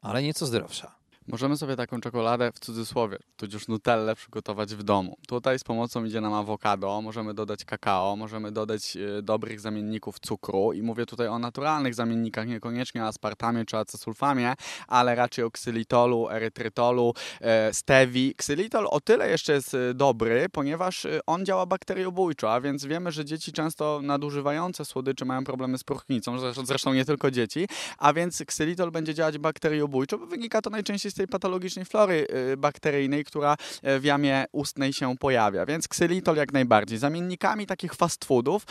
ale 0.00 0.22
nieco 0.22 0.46
zdrowsza? 0.46 1.03
Możemy 1.28 1.56
sobie 1.56 1.76
taką 1.76 2.00
czekoladę 2.00 2.52
w 2.52 2.58
cudzysłowie, 2.58 3.18
tudzież 3.36 3.68
nutellę 3.68 4.14
przygotować 4.14 4.74
w 4.74 4.82
domu. 4.82 5.16
Tutaj 5.28 5.58
z 5.58 5.64
pomocą 5.64 6.04
idzie 6.04 6.20
nam 6.20 6.32
awokado, 6.32 7.02
możemy 7.02 7.34
dodać 7.34 7.64
kakao, 7.64 8.16
możemy 8.16 8.52
dodać 8.52 8.96
e, 8.96 9.22
dobrych 9.22 9.60
zamienników 9.60 10.20
cukru 10.20 10.72
i 10.72 10.82
mówię 10.82 11.06
tutaj 11.06 11.28
o 11.28 11.38
naturalnych 11.38 11.94
zamiennikach, 11.94 12.46
niekoniecznie 12.46 13.04
aspartamie 13.04 13.64
czy 13.64 13.76
acesulfamie, 13.76 14.54
ale 14.88 15.14
raczej 15.14 15.44
o 15.44 15.50
ksylitolu, 15.50 16.28
erytrytolu, 16.28 17.14
e, 17.40 17.74
stevii. 17.74 18.34
Ksylitol 18.34 18.86
o 18.90 19.00
tyle 19.00 19.30
jeszcze 19.30 19.52
jest 19.52 19.74
e, 19.74 19.94
dobry, 19.94 20.46
ponieważ 20.52 21.06
on 21.26 21.46
działa 21.46 21.66
bakteriobójczo, 21.66 22.52
a 22.52 22.60
więc 22.60 22.84
wiemy, 22.84 23.12
że 23.12 23.24
dzieci 23.24 23.52
często 23.52 24.00
nadużywające 24.02 24.84
słodyczy 24.84 25.24
mają 25.24 25.44
problemy 25.44 25.78
z 25.78 25.84
próchnicą, 25.84 26.38
zresztą 26.64 26.94
nie 26.94 27.04
tylko 27.04 27.30
dzieci, 27.30 27.68
a 27.98 28.12
więc 28.12 28.42
ksylitol 28.46 28.90
będzie 28.90 29.14
działać 29.14 29.38
bakteriobójczo, 29.38 30.18
bo 30.18 30.26
wynika 30.26 30.62
to 30.62 30.70
najczęściej 30.70 31.13
tej 31.14 31.28
patologicznej 31.28 31.84
flory 31.84 32.26
y, 32.52 32.56
bakteryjnej, 32.56 33.24
która 33.24 33.56
y, 33.86 34.00
w 34.00 34.04
jamie 34.04 34.44
ustnej 34.52 34.92
się 34.92 35.16
pojawia. 35.16 35.66
Więc 35.66 35.88
ksylitol 35.88 36.36
jak 36.36 36.52
najbardziej. 36.52 36.98
Zamiennikami 36.98 37.66
takich 37.66 37.94
fast 37.94 38.24
foodów 38.24 38.66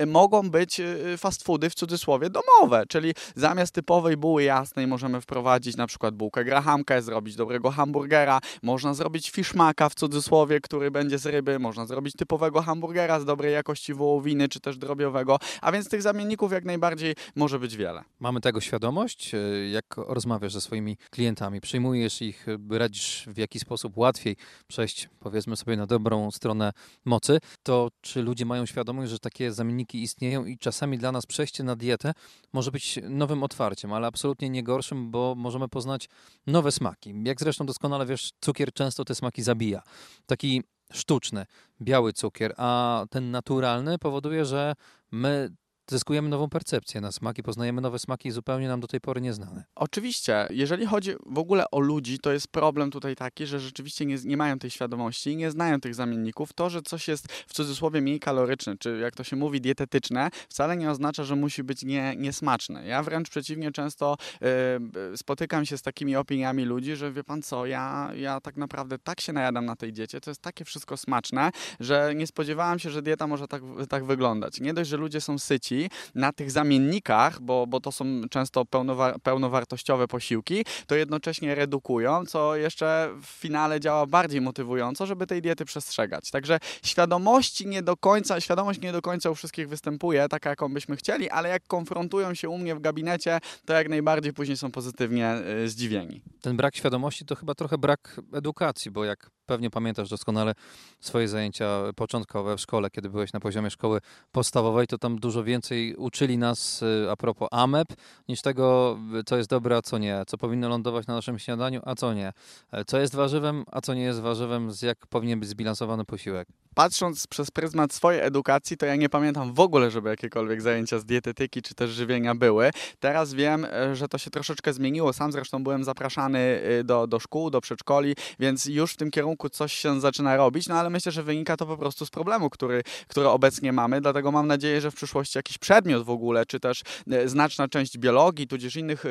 y, 0.00 0.06
mogą 0.06 0.50
być 0.50 0.80
fast 1.16 1.44
foody 1.44 1.70
w 1.70 1.74
cudzysłowie 1.74 2.30
domowe, 2.30 2.86
czyli 2.88 3.14
zamiast 3.34 3.74
typowej 3.74 4.16
buły 4.16 4.42
jasnej 4.42 4.86
możemy 4.86 5.20
wprowadzić 5.20 5.76
na 5.76 5.86
przykład 5.86 6.14
bułkę 6.14 6.44
grahamkę, 6.44 7.02
zrobić 7.02 7.36
dobrego 7.36 7.70
hamburgera, 7.70 8.40
można 8.62 8.94
zrobić 8.94 9.30
fishmaka 9.30 9.88
w 9.88 9.94
cudzysłowie, 9.94 10.60
który 10.60 10.90
będzie 10.90 11.18
z 11.18 11.26
ryby, 11.26 11.58
można 11.58 11.86
zrobić 11.86 12.16
typowego 12.16 12.62
hamburgera 12.62 13.20
z 13.20 13.24
dobrej 13.24 13.52
jakości 13.52 13.94
wołowiny, 13.94 14.48
czy 14.48 14.60
też 14.60 14.78
drobiowego, 14.78 15.38
a 15.60 15.72
więc 15.72 15.88
tych 15.88 16.02
zamienników 16.02 16.52
jak 16.52 16.64
najbardziej 16.64 17.14
może 17.36 17.58
być 17.58 17.76
wiele. 17.76 18.04
Mamy 18.20 18.40
tego 18.40 18.60
świadomość, 18.60 19.32
jak 19.72 19.84
rozmawiasz 19.96 20.52
ze 20.52 20.60
swoimi 20.60 20.96
klientami, 21.10 21.60
przyjmujesz 21.60 21.87
utrzymujesz 21.88 22.22
ich, 22.22 22.46
radzisz 22.70 23.24
w 23.26 23.38
jaki 23.38 23.58
sposób 23.58 23.96
łatwiej 23.96 24.36
przejść, 24.66 25.08
powiedzmy 25.20 25.56
sobie, 25.56 25.76
na 25.76 25.86
dobrą 25.86 26.30
stronę 26.30 26.72
mocy, 27.04 27.38
to 27.62 27.90
czy 28.00 28.22
ludzie 28.22 28.44
mają 28.44 28.66
świadomość, 28.66 29.10
że 29.10 29.18
takie 29.18 29.52
zamienniki 29.52 30.02
istnieją 30.02 30.44
i 30.44 30.58
czasami 30.58 30.98
dla 30.98 31.12
nas 31.12 31.26
przejście 31.26 31.64
na 31.64 31.76
dietę 31.76 32.12
może 32.52 32.70
być 32.70 32.98
nowym 33.08 33.42
otwarciem, 33.42 33.92
ale 33.92 34.06
absolutnie 34.06 34.50
nie 34.50 34.62
gorszym, 34.62 35.10
bo 35.10 35.34
możemy 35.36 35.68
poznać 35.68 36.08
nowe 36.46 36.72
smaki. 36.72 37.14
Jak 37.24 37.40
zresztą 37.40 37.66
doskonale 37.66 38.06
wiesz, 38.06 38.30
cukier 38.40 38.72
często 38.72 39.04
te 39.04 39.14
smaki 39.14 39.42
zabija. 39.42 39.82
Taki 40.26 40.62
sztuczny, 40.92 41.46
biały 41.82 42.12
cukier, 42.12 42.54
a 42.56 43.04
ten 43.10 43.30
naturalny 43.30 43.98
powoduje, 43.98 44.44
że 44.44 44.74
my 45.10 45.50
zyskujemy 45.90 46.28
nową 46.28 46.48
percepcję 46.48 47.00
na 47.00 47.12
smaki, 47.12 47.42
poznajemy 47.42 47.80
nowe 47.80 47.98
smaki 47.98 48.30
zupełnie 48.30 48.68
nam 48.68 48.80
do 48.80 48.86
tej 48.86 49.00
pory 49.00 49.20
nieznane. 49.20 49.64
Oczywiście, 49.74 50.46
jeżeli 50.50 50.86
chodzi 50.86 51.12
w 51.26 51.38
ogóle 51.38 51.70
o 51.70 51.80
ludzi, 51.80 52.18
to 52.18 52.32
jest 52.32 52.48
problem 52.48 52.90
tutaj 52.90 53.16
taki, 53.16 53.46
że 53.46 53.60
rzeczywiście 53.60 54.06
nie, 54.06 54.16
nie 54.24 54.36
mają 54.36 54.58
tej 54.58 54.70
świadomości 54.70 55.36
nie 55.36 55.50
znają 55.50 55.80
tych 55.80 55.94
zamienników. 55.94 56.52
To, 56.52 56.70
że 56.70 56.82
coś 56.82 57.08
jest 57.08 57.32
w 57.32 57.52
cudzysłowie 57.52 58.00
mniej 58.00 58.20
kaloryczne, 58.20 58.76
czy 58.78 58.98
jak 58.98 59.14
to 59.14 59.24
się 59.24 59.36
mówi, 59.36 59.60
dietetyczne, 59.60 60.30
wcale 60.48 60.76
nie 60.76 60.90
oznacza, 60.90 61.24
że 61.24 61.36
musi 61.36 61.64
być 61.64 61.82
nie, 61.82 62.14
niesmaczne. 62.16 62.86
Ja 62.86 63.02
wręcz 63.02 63.30
przeciwnie 63.30 63.72
często 63.72 64.16
yy, 64.40 65.16
spotykam 65.16 65.66
się 65.66 65.78
z 65.78 65.82
takimi 65.82 66.16
opiniami 66.16 66.64
ludzi, 66.64 66.96
że 66.96 67.12
wie 67.12 67.24
pan 67.24 67.42
co, 67.42 67.66
ja, 67.66 68.10
ja 68.16 68.40
tak 68.40 68.56
naprawdę 68.56 68.98
tak 68.98 69.20
się 69.20 69.32
najadam 69.32 69.64
na 69.64 69.76
tej 69.76 69.92
diecie, 69.92 70.20
to 70.20 70.30
jest 70.30 70.40
takie 70.40 70.64
wszystko 70.64 70.96
smaczne, 70.96 71.50
że 71.80 72.12
nie 72.14 72.26
spodziewałam 72.26 72.78
się, 72.78 72.90
że 72.90 73.02
dieta 73.02 73.26
może 73.26 73.48
tak, 73.48 73.62
tak 73.88 74.04
wyglądać. 74.04 74.60
Nie 74.60 74.74
dość, 74.74 74.90
że 74.90 74.96
ludzie 74.96 75.20
są 75.20 75.38
syci, 75.38 75.77
na 76.14 76.32
tych 76.32 76.50
zamiennikach, 76.50 77.40
bo, 77.40 77.66
bo 77.66 77.80
to 77.80 77.92
są 77.92 78.04
często 78.30 78.64
pełnowar 78.64 79.20
pełnowartościowe 79.22 80.08
posiłki, 80.08 80.64
to 80.86 80.94
jednocześnie 80.94 81.54
redukują, 81.54 82.26
co 82.26 82.56
jeszcze 82.56 83.10
w 83.22 83.26
finale 83.26 83.80
działa 83.80 84.06
bardziej 84.06 84.40
motywująco, 84.40 85.06
żeby 85.06 85.26
tej 85.26 85.42
diety 85.42 85.64
przestrzegać. 85.64 86.30
Także 86.30 86.58
świadomości 86.82 87.66
nie 87.66 87.82
do 87.82 87.96
końca, 87.96 88.40
świadomość 88.40 88.80
nie 88.80 88.92
do 88.92 89.02
końca 89.02 89.30
u 89.30 89.34
wszystkich 89.34 89.68
występuje, 89.68 90.28
taka 90.28 90.50
jaką 90.50 90.74
byśmy 90.74 90.96
chcieli, 90.96 91.30
ale 91.30 91.48
jak 91.48 91.66
konfrontują 91.66 92.34
się 92.34 92.48
u 92.48 92.58
mnie 92.58 92.74
w 92.74 92.80
gabinecie, 92.80 93.38
to 93.66 93.72
jak 93.72 93.88
najbardziej 93.88 94.32
później 94.32 94.56
są 94.56 94.70
pozytywnie 94.70 95.34
y, 95.64 95.68
zdziwieni. 95.68 96.22
Ten 96.40 96.56
brak 96.56 96.76
świadomości 96.76 97.24
to 97.24 97.34
chyba 97.34 97.54
trochę 97.54 97.78
brak 97.78 98.20
edukacji, 98.32 98.90
bo 98.90 99.04
jak 99.04 99.30
pewnie 99.46 99.70
pamiętasz 99.70 100.08
doskonale 100.08 100.52
swoje 101.00 101.28
zajęcia 101.28 101.80
początkowe 101.96 102.56
w 102.56 102.60
szkole, 102.60 102.90
kiedy 102.90 103.10
byłeś 103.10 103.32
na 103.32 103.40
poziomie 103.40 103.70
szkoły 103.70 104.00
podstawowej, 104.32 104.86
to 104.86 104.98
tam 104.98 105.18
dużo 105.18 105.44
więcej 105.44 105.67
uczyli 105.96 106.38
nas 106.38 106.82
y, 106.82 107.10
a 107.10 107.16
propos 107.16 107.48
AMEP 107.50 107.88
niż 108.28 108.42
tego, 108.42 108.98
co 109.26 109.36
jest 109.36 109.50
dobre, 109.50 109.76
a 109.76 109.82
co 109.82 109.98
nie, 109.98 110.22
co 110.26 110.38
powinno 110.38 110.68
lądować 110.68 111.06
na 111.06 111.14
naszym 111.14 111.38
śniadaniu, 111.38 111.80
a 111.84 111.94
co 111.94 112.14
nie, 112.14 112.32
e, 112.72 112.84
co 112.84 112.98
jest 112.98 113.14
warzywem, 113.14 113.64
a 113.72 113.80
co 113.80 113.94
nie 113.94 114.02
jest 114.02 114.20
warzywem, 114.20 114.70
jak 114.82 115.06
powinien 115.06 115.40
być 115.40 115.48
zbilansowany 115.48 116.04
posiłek 116.04 116.48
patrząc 116.78 117.26
przez 117.26 117.50
pryzmat 117.50 117.92
swojej 117.92 118.20
edukacji, 118.20 118.76
to 118.76 118.86
ja 118.86 118.96
nie 118.96 119.08
pamiętam 119.08 119.54
w 119.54 119.60
ogóle, 119.60 119.90
żeby 119.90 120.08
jakiekolwiek 120.08 120.62
zajęcia 120.62 120.98
z 120.98 121.04
dietetyki 121.04 121.62
czy 121.62 121.74
też 121.74 121.90
żywienia 121.90 122.34
były. 122.34 122.70
Teraz 123.00 123.34
wiem, 123.34 123.64
e, 123.64 123.96
że 123.96 124.08
to 124.08 124.18
się 124.18 124.30
troszeczkę 124.30 124.72
zmieniło. 124.72 125.12
Sam 125.12 125.32
zresztą 125.32 125.62
byłem 125.62 125.84
zapraszany 125.84 126.38
e, 126.38 126.84
do, 126.84 127.06
do 127.06 127.20
szkół, 127.20 127.50
do 127.50 127.60
przedszkoli, 127.60 128.14
więc 128.38 128.66
już 128.66 128.92
w 128.92 128.96
tym 128.96 129.10
kierunku 129.10 129.48
coś 129.48 129.72
się 129.72 130.00
zaczyna 130.00 130.36
robić, 130.36 130.68
no 130.68 130.74
ale 130.74 130.90
myślę, 130.90 131.12
że 131.12 131.22
wynika 131.22 131.56
to 131.56 131.66
po 131.66 131.76
prostu 131.76 132.06
z 132.06 132.10
problemu, 132.10 132.50
który, 132.50 132.82
który 133.08 133.28
obecnie 133.28 133.72
mamy, 133.72 134.00
dlatego 134.00 134.32
mam 134.32 134.46
nadzieję, 134.46 134.80
że 134.80 134.90
w 134.90 134.94
przyszłości 134.94 135.38
jakiś 135.38 135.57
przedmiot 135.58 136.04
w 136.04 136.10
ogóle, 136.10 136.46
czy 136.46 136.60
też 136.60 136.82
e, 137.10 137.28
znaczna 137.28 137.68
część 137.68 137.98
biologii, 137.98 138.46
tudzież 138.46 138.76
innych 138.76 139.04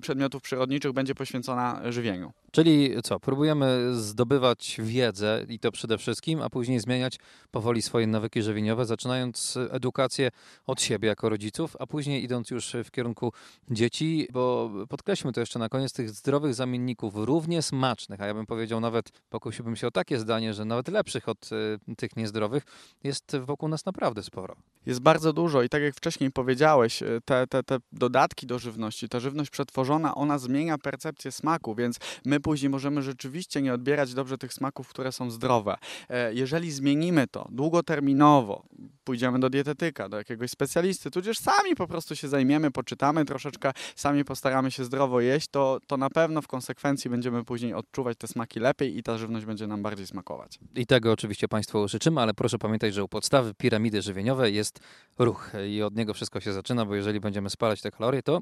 przedmiotów 0.00 0.42
przyrodniczych 0.42 0.92
będzie 0.92 1.14
poświęcona 1.14 1.92
żywieniu. 1.92 2.32
Czyli 2.52 3.02
co, 3.02 3.20
próbujemy 3.20 3.94
zdobywać 3.94 4.76
wiedzę 4.82 5.46
i 5.48 5.58
to 5.58 5.72
przede 5.72 5.98
wszystkim, 5.98 6.42
a 6.42 6.50
później 6.50 6.80
zmieniać 6.80 7.18
powoli 7.50 7.82
swoje 7.82 8.06
nawyki 8.06 8.42
żywieniowe, 8.42 8.86
zaczynając 8.86 9.58
edukację 9.70 10.30
od 10.66 10.82
siebie 10.82 11.08
jako 11.08 11.28
rodziców, 11.28 11.76
a 11.80 11.86
później 11.86 12.24
idąc 12.24 12.50
już 12.50 12.76
w 12.84 12.90
kierunku 12.90 13.32
dzieci, 13.70 14.28
bo 14.32 14.70
podkreślmy 14.88 15.32
to 15.32 15.40
jeszcze 15.40 15.58
na 15.58 15.68
koniec, 15.68 15.92
tych 15.92 16.10
zdrowych 16.10 16.54
zamienników, 16.54 17.14
równie 17.16 17.62
smacznych, 17.62 18.20
a 18.20 18.26
ja 18.26 18.34
bym 18.34 18.46
powiedział 18.46 18.80
nawet, 18.80 19.10
pokusiłbym 19.30 19.76
się 19.76 19.86
o 19.86 19.90
takie 19.90 20.18
zdanie, 20.18 20.54
że 20.54 20.64
nawet 20.64 20.88
lepszych 20.88 21.28
od 21.28 21.50
y, 21.88 21.96
tych 21.96 22.16
niezdrowych, 22.16 22.62
jest 23.04 23.36
wokół 23.36 23.68
nas 23.68 23.86
naprawdę 23.86 24.22
sporo. 24.22 24.56
Jest 24.86 25.00
bardzo 25.00 25.32
dużo 25.32 25.62
i 25.62 25.68
tak 25.74 25.82
jak 25.82 25.94
wcześniej 25.94 26.30
powiedziałeś, 26.30 27.02
y, 27.02 27.20
te, 27.24 27.46
te, 27.46 27.62
te 27.62 27.78
dodatki 27.92 28.46
do 28.46 28.58
żywności, 28.58 29.08
ta 29.08 29.20
żywność 29.20 29.50
przetworzona, 29.50 30.14
ona 30.14 30.38
zmienia 30.38 30.78
percepcję 30.78 31.32
smaku, 31.32 31.74
więc 31.74 31.98
my 32.24 32.40
później 32.40 32.70
możemy 32.70 33.02
rzeczywiście 33.02 33.62
nie 33.62 33.74
odbierać 33.74 34.14
dobrze 34.14 34.38
tych 34.38 34.52
smaków, 34.52 34.88
które 34.88 35.12
są 35.12 35.30
zdrowe. 35.30 35.76
E, 36.08 36.34
jeżeli 36.34 36.72
zmienimy 36.72 37.26
to 37.26 37.48
długoterminowo, 37.50 38.64
pójdziemy 39.04 39.38
do 39.38 39.50
dietetyka, 39.50 40.08
do 40.08 40.16
jakiegoś 40.16 40.50
specjalisty, 40.50 41.10
tudzież 41.10 41.38
sami 41.38 41.74
po 41.76 41.86
prostu 41.86 42.16
się 42.16 42.28
zajmiemy, 42.28 42.70
poczytamy 42.70 43.24
troszeczkę, 43.24 43.72
sami 43.96 44.24
postaramy 44.24 44.70
się 44.70 44.84
zdrowo 44.84 45.20
jeść, 45.20 45.48
to, 45.50 45.78
to 45.86 45.96
na 45.96 46.10
pewno 46.10 46.42
w 46.42 46.48
konsekwencji 46.48 47.10
będziemy 47.10 47.44
później 47.44 47.74
odczuwać 47.74 48.18
te 48.18 48.26
smaki 48.26 48.60
lepiej 48.60 48.98
i 48.98 49.02
ta 49.02 49.18
żywność 49.18 49.46
będzie 49.46 49.66
nam 49.66 49.82
bardziej 49.82 50.06
smakować. 50.06 50.58
I 50.74 50.86
tego 50.86 51.12
oczywiście 51.12 51.48
Państwu 51.48 51.88
życzymy, 51.88 52.20
ale 52.20 52.34
proszę 52.34 52.58
pamiętać, 52.58 52.94
że 52.94 53.04
u 53.04 53.08
podstawy 53.08 53.54
piramidy 53.54 54.02
żywieniowej 54.02 54.54
jest 54.54 54.80
ruch 55.18 55.52
i 55.68 55.82
od 55.82 55.96
niego 55.96 56.14
wszystko 56.14 56.40
się 56.40 56.52
zaczyna, 56.52 56.84
bo 56.86 56.94
jeżeli 56.94 57.20
będziemy 57.20 57.50
spalać 57.50 57.80
te 57.80 57.90
kalorie, 57.90 58.22
to 58.22 58.40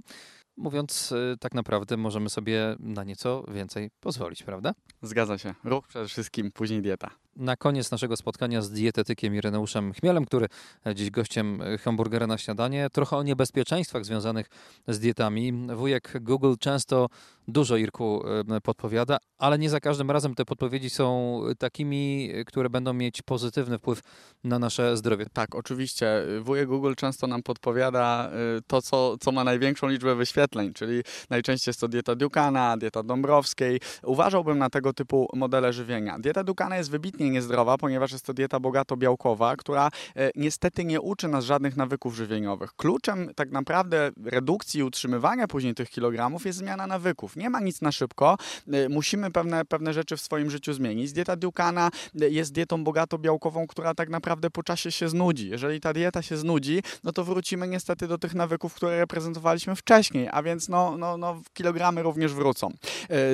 mówiąc 0.57 1.13
y, 1.13 1.37
tak 1.41 1.55
naprawdę 1.55 1.97
możemy 1.97 2.31
sobie 2.31 2.77
na 2.79 3.05
nieco 3.05 3.45
więcej 3.49 3.91
pozwolić, 4.01 4.43
prawda? 4.43 4.73
Zgadza 5.03 5.39
się. 5.39 5.55
Ruch 5.65 5.89
przede 5.89 6.09
wszystkim, 6.09 6.53
później 6.53 6.83
dieta. 6.83 7.11
Na 7.37 7.57
koniec 7.57 7.91
naszego 7.91 8.17
spotkania 8.17 8.63
z 8.63 8.71
dietetykiem 8.71 9.35
Ireneuszem 9.35 9.93
Chmielem, 9.93 10.25
który 10.25 10.47
dziś 10.95 11.11
gościem 11.11 11.63
hamburgera 11.85 12.27
na 12.27 12.39
śniadanie, 12.39 12.89
trochę 12.93 13.17
o 13.17 13.23
niebezpieczeństwach 13.23 14.05
związanych 14.05 14.47
z 14.89 14.99
dietami. 14.99 15.53
Wujek 15.77 16.13
Google 16.21 16.55
często 16.61 17.09
dużo 17.49 17.77
Irku 17.77 18.25
podpowiada, 18.63 19.19
ale 19.39 19.59
nie 19.59 19.71
za 19.71 19.81
każdym 19.81 20.11
razem 20.11 20.35
te 20.35 20.45
podpowiedzi 20.45 20.91
są 20.91 21.41
takimi, 21.59 22.31
które 22.47 22.71
będą 22.71 22.93
mieć 22.93 23.23
pozytywny 23.23 23.79
wpływ 23.79 24.01
na 24.45 24.59
nasze 24.59 24.97
zdrowie. 24.97 25.27
Tak, 25.33 25.55
oczywiście. 25.55 26.07
Wujek 26.41 26.69
Google 26.69 26.95
często 26.97 27.27
nam 27.27 27.43
podpowiada 27.43 28.31
y, 28.59 28.63
to, 28.67 28.83
co, 28.83 29.19
co 29.19 29.33
ma 29.33 29.45
największą 29.45 29.89
liczbę 29.89 30.15
wyświetleń, 30.15 30.73
czyli 30.73 31.03
najczęściej 31.31 31.71
jest 31.71 31.81
to 31.81 31.89
dieta 31.89 32.15
Dukana, 32.15 32.77
dieta 32.77 33.03
Dąbrowskiej. 33.03 33.81
Uważałbym 34.03 34.59
na 34.59 34.71
tego 34.71 34.93
typu 34.93 35.29
modele 35.35 35.73
żywienia. 35.73 36.19
Dieta 36.19 36.45
Dukana 36.45 36.77
jest 36.77 36.91
wybitnie 36.91 37.31
niezdrowa, 37.31 37.79
ponieważ 37.79 38.13
jest 38.13 38.27
to 38.27 38.35
dieta 38.35 38.61
bogato 38.61 38.97
białkowa, 38.97 39.57
która 39.57 39.91
e, 40.17 40.31
niestety 40.35 40.85
nie 40.85 41.01
uczy 41.01 41.29
nas 41.29 41.45
żadnych 41.45 41.77
nawyków 41.77 42.15
żywieniowych. 42.15 42.73
Kluczem 42.77 43.31
tak 43.37 43.51
naprawdę 43.51 44.11
redukcji 44.25 44.81
i 44.81 44.83
utrzymywania 44.83 45.49
później 45.49 45.75
tych 45.75 45.91
kilogramów 45.91 46.47
jest 46.47 46.59
zmiana 46.59 46.87
nawyków. 46.87 47.32
Nie 47.37 47.51
ma 47.51 47.61
nic 47.61 47.81
na 47.81 47.93
szybko. 47.93 48.37
E, 48.73 48.89
musimy 48.89 49.31
pewne, 49.31 49.65
pewne 49.65 49.93
rzeczy 49.93 50.17
w 50.17 50.21
swoim 50.21 50.51
życiu 50.51 50.73
zmienić. 50.73 51.13
Dieta 51.13 51.37
Dukana 51.37 51.91
e, 52.21 52.29
jest 52.29 52.53
dietą 52.53 52.85
bogato 52.85 53.19
białkową, 53.19 53.67
która 53.67 53.95
tak 53.95 54.09
naprawdę 54.09 54.51
po 54.51 54.63
czasie 54.63 54.93
się 54.93 55.09
znudzi. 55.09 55.49
Jeżeli 55.49 55.81
ta 55.81 55.93
dieta 55.93 56.23
się 56.23 56.37
znudzi, 56.37 56.83
no 57.05 57.13
to 57.13 57.25
wrócimy 57.25 57.69
niestety 57.69 58.09
do 58.09 58.19
tych 58.19 58.35
nawyków, 58.35 58.75
które 58.75 58.99
reprezentowaliśmy 58.99 59.77
wcześniej, 59.77 60.29
a 60.33 60.43
więc 60.43 60.69
no, 60.69 60.97
no, 60.97 61.17
no 61.17 61.43
kilogramy 61.55 62.03
również 62.03 62.35
wrócą. 62.35 62.73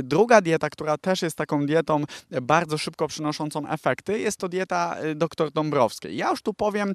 Druga 0.03 0.41
dieta, 0.41 0.71
która 0.71 0.99
też 0.99 1.23
jest 1.23 1.37
taką 1.37 1.67
dietą 1.67 2.05
bardzo 2.43 2.79
szybko 2.79 3.09
przynoszącą 3.09 3.69
efekty, 3.69 4.19
jest 4.19 4.39
to 4.39 4.49
dieta 4.49 4.97
dr 5.15 5.51
Dąbrowskiej. 5.51 6.17
Ja 6.17 6.31
już 6.31 6.43
tu 6.43 6.55
powiem 6.55 6.93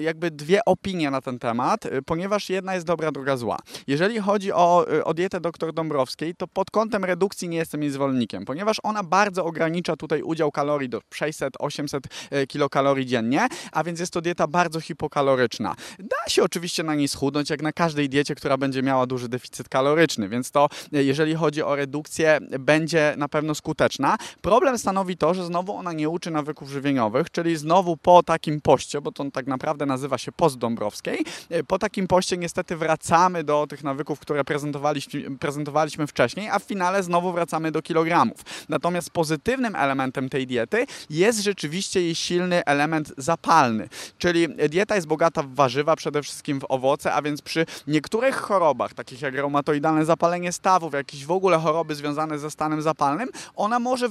jakby 0.00 0.30
dwie 0.30 0.64
opinie 0.64 1.10
na 1.10 1.20
ten 1.20 1.38
temat, 1.38 1.84
ponieważ 2.06 2.50
jedna 2.50 2.74
jest 2.74 2.86
dobra, 2.86 3.12
druga 3.12 3.36
zła. 3.36 3.58
Jeżeli 3.86 4.18
chodzi 4.18 4.52
o, 4.52 4.86
o 5.04 5.14
dietę 5.14 5.40
dr 5.40 5.72
Dąbrowskiej, 5.72 6.21
to 6.38 6.46
pod 6.46 6.70
kątem 6.70 7.04
redukcji 7.04 7.48
nie 7.48 7.56
jestem 7.56 7.82
jej 7.82 7.90
zwolennikiem, 7.90 8.44
ponieważ 8.44 8.76
ona 8.82 9.02
bardzo 9.02 9.44
ogranicza 9.44 9.96
tutaj 9.96 10.22
udział 10.22 10.52
kalorii 10.52 10.88
do 10.88 10.98
600-800 10.98 12.00
kilokalorii 12.46 13.06
dziennie, 13.06 13.48
a 13.72 13.84
więc 13.84 14.00
jest 14.00 14.12
to 14.12 14.20
dieta 14.20 14.46
bardzo 14.46 14.80
hipokaloryczna. 14.80 15.74
Da 15.98 16.16
się 16.28 16.42
oczywiście 16.42 16.82
na 16.82 16.94
niej 16.94 17.08
schudnąć, 17.08 17.50
jak 17.50 17.62
na 17.62 17.72
każdej 17.72 18.08
diecie, 18.08 18.34
która 18.34 18.56
będzie 18.56 18.82
miała 18.82 19.06
duży 19.06 19.28
deficyt 19.28 19.68
kaloryczny, 19.68 20.28
więc 20.28 20.50
to 20.50 20.68
jeżeli 20.92 21.34
chodzi 21.34 21.62
o 21.62 21.76
redukcję, 21.76 22.38
będzie 22.60 23.14
na 23.16 23.28
pewno 23.28 23.54
skuteczna. 23.54 24.16
Problem 24.42 24.78
stanowi 24.78 25.16
to, 25.16 25.34
że 25.34 25.44
znowu 25.44 25.74
ona 25.74 25.92
nie 25.92 26.08
uczy 26.08 26.30
nawyków 26.30 26.70
żywieniowych, 26.70 27.30
czyli 27.30 27.56
znowu 27.56 27.96
po 27.96 28.22
takim 28.22 28.60
poście, 28.60 29.00
bo 29.00 29.12
to 29.12 29.30
tak 29.30 29.46
naprawdę 29.46 29.86
nazywa 29.86 30.18
się 30.18 30.32
post 30.32 30.58
Dąbrowskiej, 30.58 31.24
po 31.66 31.78
takim 31.78 32.06
poście 32.06 32.36
niestety 32.36 32.76
wracamy 32.76 33.44
do 33.44 33.66
tych 33.66 33.84
nawyków, 33.84 34.20
które 34.20 34.44
prezentowaliśmy, 34.44 35.38
prezentowaliśmy 35.38 36.06
wcześniej, 36.12 36.48
a 36.48 36.58
w 36.58 36.62
finale 36.62 37.02
znowu 37.02 37.32
wracamy 37.32 37.72
do 37.72 37.82
kilogramów. 37.82 38.36
Natomiast 38.68 39.10
pozytywnym 39.10 39.76
elementem 39.76 40.28
tej 40.28 40.46
diety 40.46 40.86
jest 41.10 41.40
rzeczywiście 41.40 42.02
jej 42.02 42.14
silny 42.14 42.64
element 42.64 43.12
zapalny, 43.16 43.88
czyli 44.18 44.48
dieta 44.48 44.94
jest 44.94 45.06
bogata 45.06 45.42
w 45.42 45.54
warzywa, 45.54 45.96
przede 45.96 46.22
wszystkim 46.22 46.60
w 46.60 46.64
owoce, 46.68 47.12
a 47.12 47.22
więc 47.22 47.42
przy 47.42 47.66
niektórych 47.86 48.36
chorobach, 48.36 48.94
takich 48.94 49.22
jak 49.22 49.34
reumatoidalne 49.34 50.04
zapalenie 50.04 50.52
stawów, 50.52 50.94
jakieś 50.94 51.26
w 51.26 51.30
ogóle 51.30 51.58
choroby 51.58 51.94
związane 51.94 52.38
ze 52.38 52.50
stanem 52.50 52.82
zapalnym, 52.82 53.28
ona 53.56 53.78
może, 53.78 54.08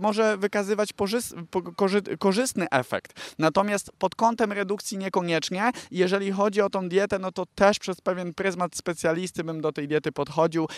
może 0.00 0.36
wykazywać 0.36 0.90
korzystny 2.18 2.66
efekt. 2.70 3.34
Natomiast 3.38 3.92
pod 3.98 4.14
kątem 4.14 4.52
redukcji 4.52 4.98
niekoniecznie. 4.98 5.70
Jeżeli 5.90 6.32
chodzi 6.32 6.60
o 6.60 6.70
tą 6.70 6.88
dietę, 6.88 7.18
no 7.18 7.32
to 7.32 7.46
też 7.54 7.78
przez 7.78 8.00
pewien 8.00 8.34
pryzmat 8.34 8.76
specjalisty 8.76 9.44
bym 9.44 9.60
do 9.60 9.72
tej 9.72 9.88
diety 9.88 10.12
podchodził, 10.12 10.68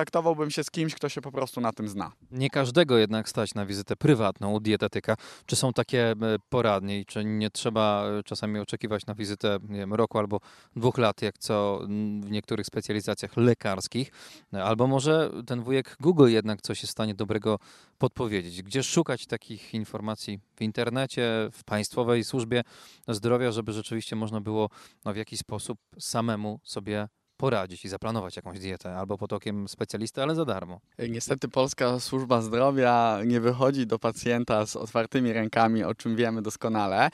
skontaktowałbym 0.00 0.50
się 0.50 0.64
z 0.64 0.70
kimś, 0.70 0.94
kto 0.94 1.08
się 1.08 1.20
po 1.20 1.32
prostu 1.32 1.60
na 1.60 1.72
tym 1.72 1.88
zna. 1.88 2.12
Nie 2.30 2.50
każdego 2.50 2.98
jednak 2.98 3.28
stać 3.28 3.54
na 3.54 3.66
wizytę 3.66 3.96
prywatną 3.96 4.52
u 4.52 4.60
dietetyka. 4.60 5.16
Czy 5.46 5.56
są 5.56 5.72
takie 5.72 6.10
e, 6.10 6.16
poradnie 6.48 7.00
i 7.00 7.06
czy 7.06 7.24
nie 7.24 7.50
trzeba 7.50 8.04
e, 8.04 8.22
czasami 8.22 8.58
oczekiwać 8.58 9.06
na 9.06 9.14
wizytę 9.14 9.58
nie 9.68 9.78
wiem, 9.78 9.94
roku 9.94 10.18
albo 10.18 10.40
dwóch 10.76 10.98
lat, 10.98 11.22
jak 11.22 11.38
co 11.38 11.80
w 12.20 12.30
niektórych 12.30 12.66
specjalizacjach 12.66 13.36
lekarskich? 13.36 14.12
Albo 14.52 14.86
może 14.86 15.30
ten 15.46 15.62
wujek 15.62 15.96
Google 16.00 16.28
jednak 16.28 16.62
coś 16.62 16.82
jest 16.82 16.90
w 16.90 16.92
stanie 16.92 17.14
dobrego 17.14 17.58
podpowiedzieć? 17.98 18.62
Gdzie 18.62 18.82
szukać 18.82 19.26
takich 19.26 19.74
informacji 19.74 20.40
w 20.56 20.62
internecie, 20.62 21.48
w 21.52 21.64
państwowej 21.64 22.24
służbie 22.24 22.62
zdrowia, 23.08 23.52
żeby 23.52 23.72
rzeczywiście 23.72 24.16
można 24.16 24.40
było 24.40 24.68
no, 25.04 25.12
w 25.12 25.16
jakiś 25.16 25.38
sposób 25.38 25.78
samemu 25.98 26.60
sobie 26.64 27.08
poradzić 27.40 27.84
i 27.84 27.88
zaplanować 27.88 28.36
jakąś 28.36 28.58
dietę 28.58 28.96
albo 28.96 29.18
pod 29.18 29.32
okiem 29.32 29.68
specjalisty, 29.68 30.22
ale 30.22 30.34
za 30.34 30.44
darmo. 30.44 30.80
Niestety 31.08 31.48
polska 31.48 32.00
służba 32.00 32.40
zdrowia 32.40 33.18
nie 33.26 33.40
wychodzi 33.40 33.86
do 33.86 33.98
pacjenta 33.98 34.66
z 34.66 34.76
otwartymi 34.76 35.32
rękami, 35.32 35.84
o 35.84 35.94
czym 35.94 36.16
wiemy 36.16 36.42
doskonale. 36.42 37.06
E, 37.06 37.10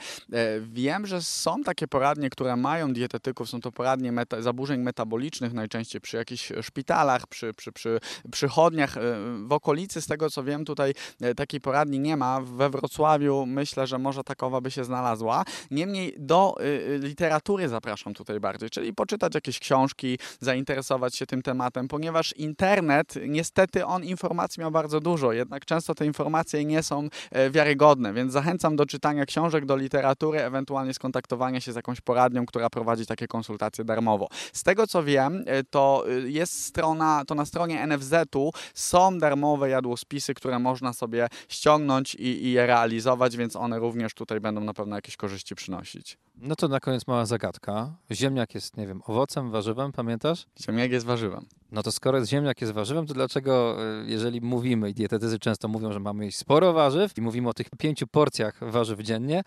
wiem, 0.59 1.07
że 1.07 1.21
są 1.21 1.63
takie 1.63 1.87
poradnie, 1.87 2.29
które 2.29 2.55
mają 2.55 2.93
dietetyków, 2.93 3.49
są 3.49 3.61
to 3.61 3.71
poradnie 3.71 4.11
meta 4.11 4.41
zaburzeń 4.41 4.81
metabolicznych 4.81 5.53
najczęściej 5.53 6.01
przy 6.01 6.17
jakichś 6.17 6.51
szpitalach, 6.61 7.27
przy, 7.27 7.53
przy, 7.53 7.71
przy 7.71 7.99
przychodniach. 8.31 8.97
E, 8.97 9.01
w 9.47 9.51
okolicy, 9.51 10.01
z 10.01 10.07
tego 10.07 10.29
co 10.29 10.43
wiem, 10.43 10.65
tutaj 10.65 10.93
takiej 11.35 11.61
poradni 11.61 11.99
nie 11.99 12.17
ma. 12.17 12.41
We 12.41 12.69
Wrocławiu 12.69 13.45
myślę, 13.45 13.87
że 13.87 13.97
może 13.97 14.23
takowa 14.23 14.61
by 14.61 14.71
się 14.71 14.83
znalazła. 14.83 15.43
Niemniej 15.71 16.15
do 16.19 16.55
literatury 16.99 17.69
zapraszam 17.69 18.13
tutaj 18.13 18.39
bardziej, 18.39 18.69
czyli 18.69 18.93
poczytać 18.93 19.35
jakieś 19.35 19.59
książki, 19.59 20.16
zainteresować 20.39 21.15
się 21.15 21.25
tym 21.25 21.41
tematem, 21.41 21.87
ponieważ 21.87 22.33
internet, 22.33 23.13
niestety 23.27 23.85
on 23.85 24.03
informacji 24.03 24.61
miał 24.61 24.71
bardzo 24.71 24.99
dużo, 24.99 25.33
jednak 25.33 25.65
często 25.65 25.95
te 25.95 26.05
informacje 26.05 26.65
nie 26.65 26.83
są 26.83 27.09
e, 27.31 27.49
wiarygodne, 27.49 28.13
więc 28.13 28.33
zachęcam 28.33 28.75
do 28.75 28.85
czytania 28.85 29.25
książek, 29.25 29.65
do 29.65 29.75
literatury, 29.75 30.41
ewentualnie 30.41 30.93
skontaktowania 30.93 31.61
się 31.61 31.71
z 31.71 31.75
jakąś 31.75 32.01
poradnią, 32.01 32.45
która 32.45 32.69
prowadzi 32.69 33.05
takie 33.05 33.27
konsultacje 33.27 33.83
darmowo. 33.83 34.27
Z 34.53 34.63
tego 34.63 34.87
co 34.87 35.03
wiem, 35.03 35.43
e, 35.45 35.63
to 35.63 36.05
e, 36.09 36.29
jest 36.29 36.65
strona, 36.65 37.23
to 37.27 37.35
na 37.35 37.45
stronie 37.45 37.87
NFZ-u 37.87 38.51
są 38.73 39.19
darmowe 39.19 39.69
jadłospisy, 39.69 40.33
które 40.33 40.59
można 40.59 40.93
sobie 40.93 41.27
ściągnąć 41.49 42.15
i, 42.15 42.45
i 42.45 42.51
je 42.51 42.67
realizować, 42.67 43.37
więc 43.37 43.55
one 43.55 43.79
również 43.79 44.13
tutaj 44.13 44.39
będą 44.39 44.61
na 44.61 44.73
pewno 44.73 44.95
jakieś 44.95 45.17
korzyści 45.17 45.55
przynosić. 45.55 46.17
No 46.41 46.55
to 46.55 46.67
na 46.67 46.79
koniec 46.79 47.07
mała 47.07 47.25
zagadka. 47.25 47.95
Ziemniak 48.11 48.55
jest, 48.55 48.77
nie 48.77 48.87
wiem, 48.87 49.01
owocem, 49.05 49.51
warzywem, 49.51 49.91
pamiętasz? 49.91 50.45
Ziemniak 50.61 50.91
jest 50.91 51.05
warzywem. 51.05 51.45
No 51.71 51.83
to 51.83 51.91
skoro 51.91 52.25
ziemniak 52.25 52.61
jest 52.61 52.73
warzywem, 52.73 53.07
to 53.07 53.13
dlaczego, 53.13 53.77
e, 53.83 54.05
jeżeli 54.05 54.41
mówimy, 54.41 54.89
i 54.89 54.93
dietetycy 54.93 55.39
często 55.39 55.67
mówią, 55.67 55.93
że 55.93 55.99
mamy 55.99 56.31
sporo 56.31 56.73
warzyw 56.73 57.17
i 57.17 57.21
mówimy 57.21 57.49
o 57.49 57.53
tych 57.53 57.67
pięciu 57.77 58.07
porcjach 58.07 58.57
warzyw 58.61 58.99
dziennie, 58.99 59.41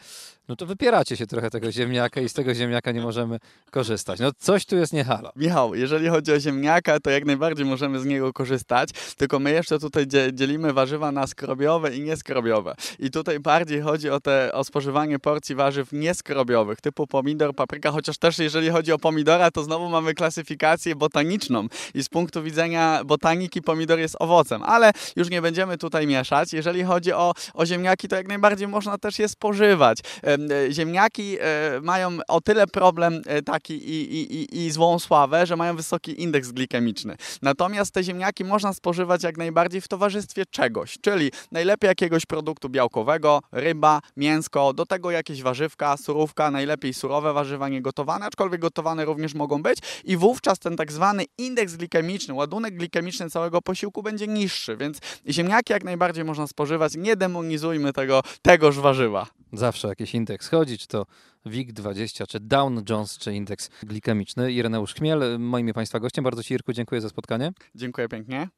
no 0.48 0.56
to 0.56 0.66
wypieracie 0.66 1.16
się 1.16 1.26
trochę 1.26 1.50
tego 1.50 1.72
ziemniaka 1.72 2.20
i 2.20 2.28
z 2.28 2.32
tego 2.32 2.54
ziemniaka 2.54 2.92
nie 2.92 3.00
możemy 3.00 3.38
korzystać. 3.70 4.20
No 4.20 4.30
coś 4.38 4.66
tu 4.66 4.76
jest 4.76 4.92
niehalo. 4.92 5.32
Michał, 5.36 5.74
jeżeli 5.74 6.08
chodzi 6.08 6.32
o 6.32 6.40
ziemniaka, 6.40 7.00
to 7.00 7.10
jak 7.10 7.24
najbardziej 7.24 7.66
możemy 7.66 8.00
z 8.00 8.04
niego 8.04 8.32
korzystać, 8.32 8.90
tylko 9.16 9.38
my 9.38 9.50
jeszcze 9.50 9.78
tutaj 9.78 10.06
dzielimy 10.32 10.72
warzywa 10.72 11.12
na 11.12 11.26
skrobiowe 11.26 11.96
i 11.96 12.00
nieskrobiowe. 12.00 12.74
I 12.98 13.10
tutaj 13.10 13.40
bardziej 13.40 13.80
chodzi 13.80 14.10
o, 14.10 14.20
te, 14.20 14.52
o 14.52 14.64
spożywanie 14.64 15.18
porcji 15.18 15.54
warzyw 15.54 15.92
nieskrobiowych, 15.92 16.80
typu 16.80 17.06
pomidor, 17.06 17.54
papryka, 17.54 17.90
chociaż 17.90 18.18
też 18.18 18.38
jeżeli 18.38 18.70
chodzi 18.70 18.92
o 18.92 18.98
pomidora, 18.98 19.50
to 19.50 19.62
znowu 19.62 19.88
mamy 19.88 20.14
klasyfikację 20.14 20.96
botaniczną 20.96 21.66
i 21.94 22.02
punktu 22.10 22.42
widzenia 22.42 23.04
botaniki 23.04 23.62
pomidor 23.62 23.98
jest 23.98 24.16
owocem, 24.18 24.62
ale 24.62 24.92
już 25.16 25.30
nie 25.30 25.42
będziemy 25.42 25.78
tutaj 25.78 26.06
mieszać. 26.06 26.52
Jeżeli 26.52 26.84
chodzi 26.84 27.12
o, 27.12 27.34
o 27.54 27.66
ziemniaki, 27.66 28.08
to 28.08 28.16
jak 28.16 28.28
najbardziej 28.28 28.68
można 28.68 28.98
też 28.98 29.18
je 29.18 29.28
spożywać. 29.28 29.98
E, 30.24 30.72
ziemniaki 30.72 31.36
e, 31.40 31.80
mają 31.82 32.18
o 32.28 32.40
tyle 32.40 32.66
problem 32.66 33.22
e, 33.26 33.42
taki 33.42 33.74
i, 33.74 34.14
i, 34.14 34.34
i, 34.34 34.66
i 34.66 34.70
złą 34.70 34.98
sławę, 34.98 35.46
że 35.46 35.56
mają 35.56 35.76
wysoki 35.76 36.22
indeks 36.22 36.52
glikemiczny. 36.52 37.16
Natomiast 37.42 37.94
te 37.94 38.04
ziemniaki 38.04 38.44
można 38.44 38.72
spożywać 38.72 39.22
jak 39.22 39.36
najbardziej 39.36 39.80
w 39.80 39.88
towarzystwie 39.88 40.46
czegoś, 40.46 40.98
czyli 41.00 41.30
najlepiej 41.52 41.88
jakiegoś 41.88 42.26
produktu 42.26 42.68
białkowego, 42.68 43.40
ryba, 43.52 44.00
mięsko, 44.16 44.72
do 44.72 44.86
tego 44.86 45.10
jakieś 45.10 45.42
warzywka, 45.42 45.96
surówka, 45.96 46.50
najlepiej 46.50 46.94
surowe 46.94 47.32
warzywa, 47.32 47.68
niegotowane, 47.68 48.26
aczkolwiek 48.26 48.60
gotowane 48.60 49.04
również 49.04 49.34
mogą 49.34 49.62
być 49.62 49.78
i 50.04 50.16
wówczas 50.16 50.58
ten 50.58 50.76
tak 50.76 50.92
zwany 50.92 51.24
indeks 51.38 51.76
glikemiczny, 52.00 52.34
ładunek 52.34 52.76
glikemiczny 52.76 53.30
całego 53.30 53.62
posiłku 53.62 54.02
będzie 54.02 54.26
niższy, 54.26 54.76
więc 54.76 54.98
ziemniaki 55.28 55.72
jak 55.72 55.84
najbardziej 55.84 56.24
można 56.24 56.46
spożywać, 56.46 56.92
nie 56.96 57.16
demonizujmy 57.16 57.92
tego, 57.92 58.22
tegoż 58.42 58.78
warzywa. 58.78 59.26
Zawsze 59.52 59.88
jakiś 59.88 60.14
indeks 60.14 60.48
chodzi, 60.48 60.78
czy 60.78 60.86
to 60.86 61.06
WIG20, 61.46 62.26
czy 62.26 62.40
Down 62.40 62.82
Jones, 62.88 63.18
czy 63.18 63.34
indeks 63.34 63.70
glikemiczny. 63.82 64.52
Ireneusz 64.52 64.94
Chmiel, 64.94 65.38
moim 65.38 65.68
i 65.68 65.72
Państwa 65.72 66.00
gościem. 66.00 66.24
Bardzo 66.24 66.42
Ci, 66.42 66.54
Irku, 66.54 66.72
dziękuję 66.72 67.00
za 67.00 67.08
spotkanie. 67.08 67.52
Dziękuję 67.74 68.08
pięknie. 68.08 68.48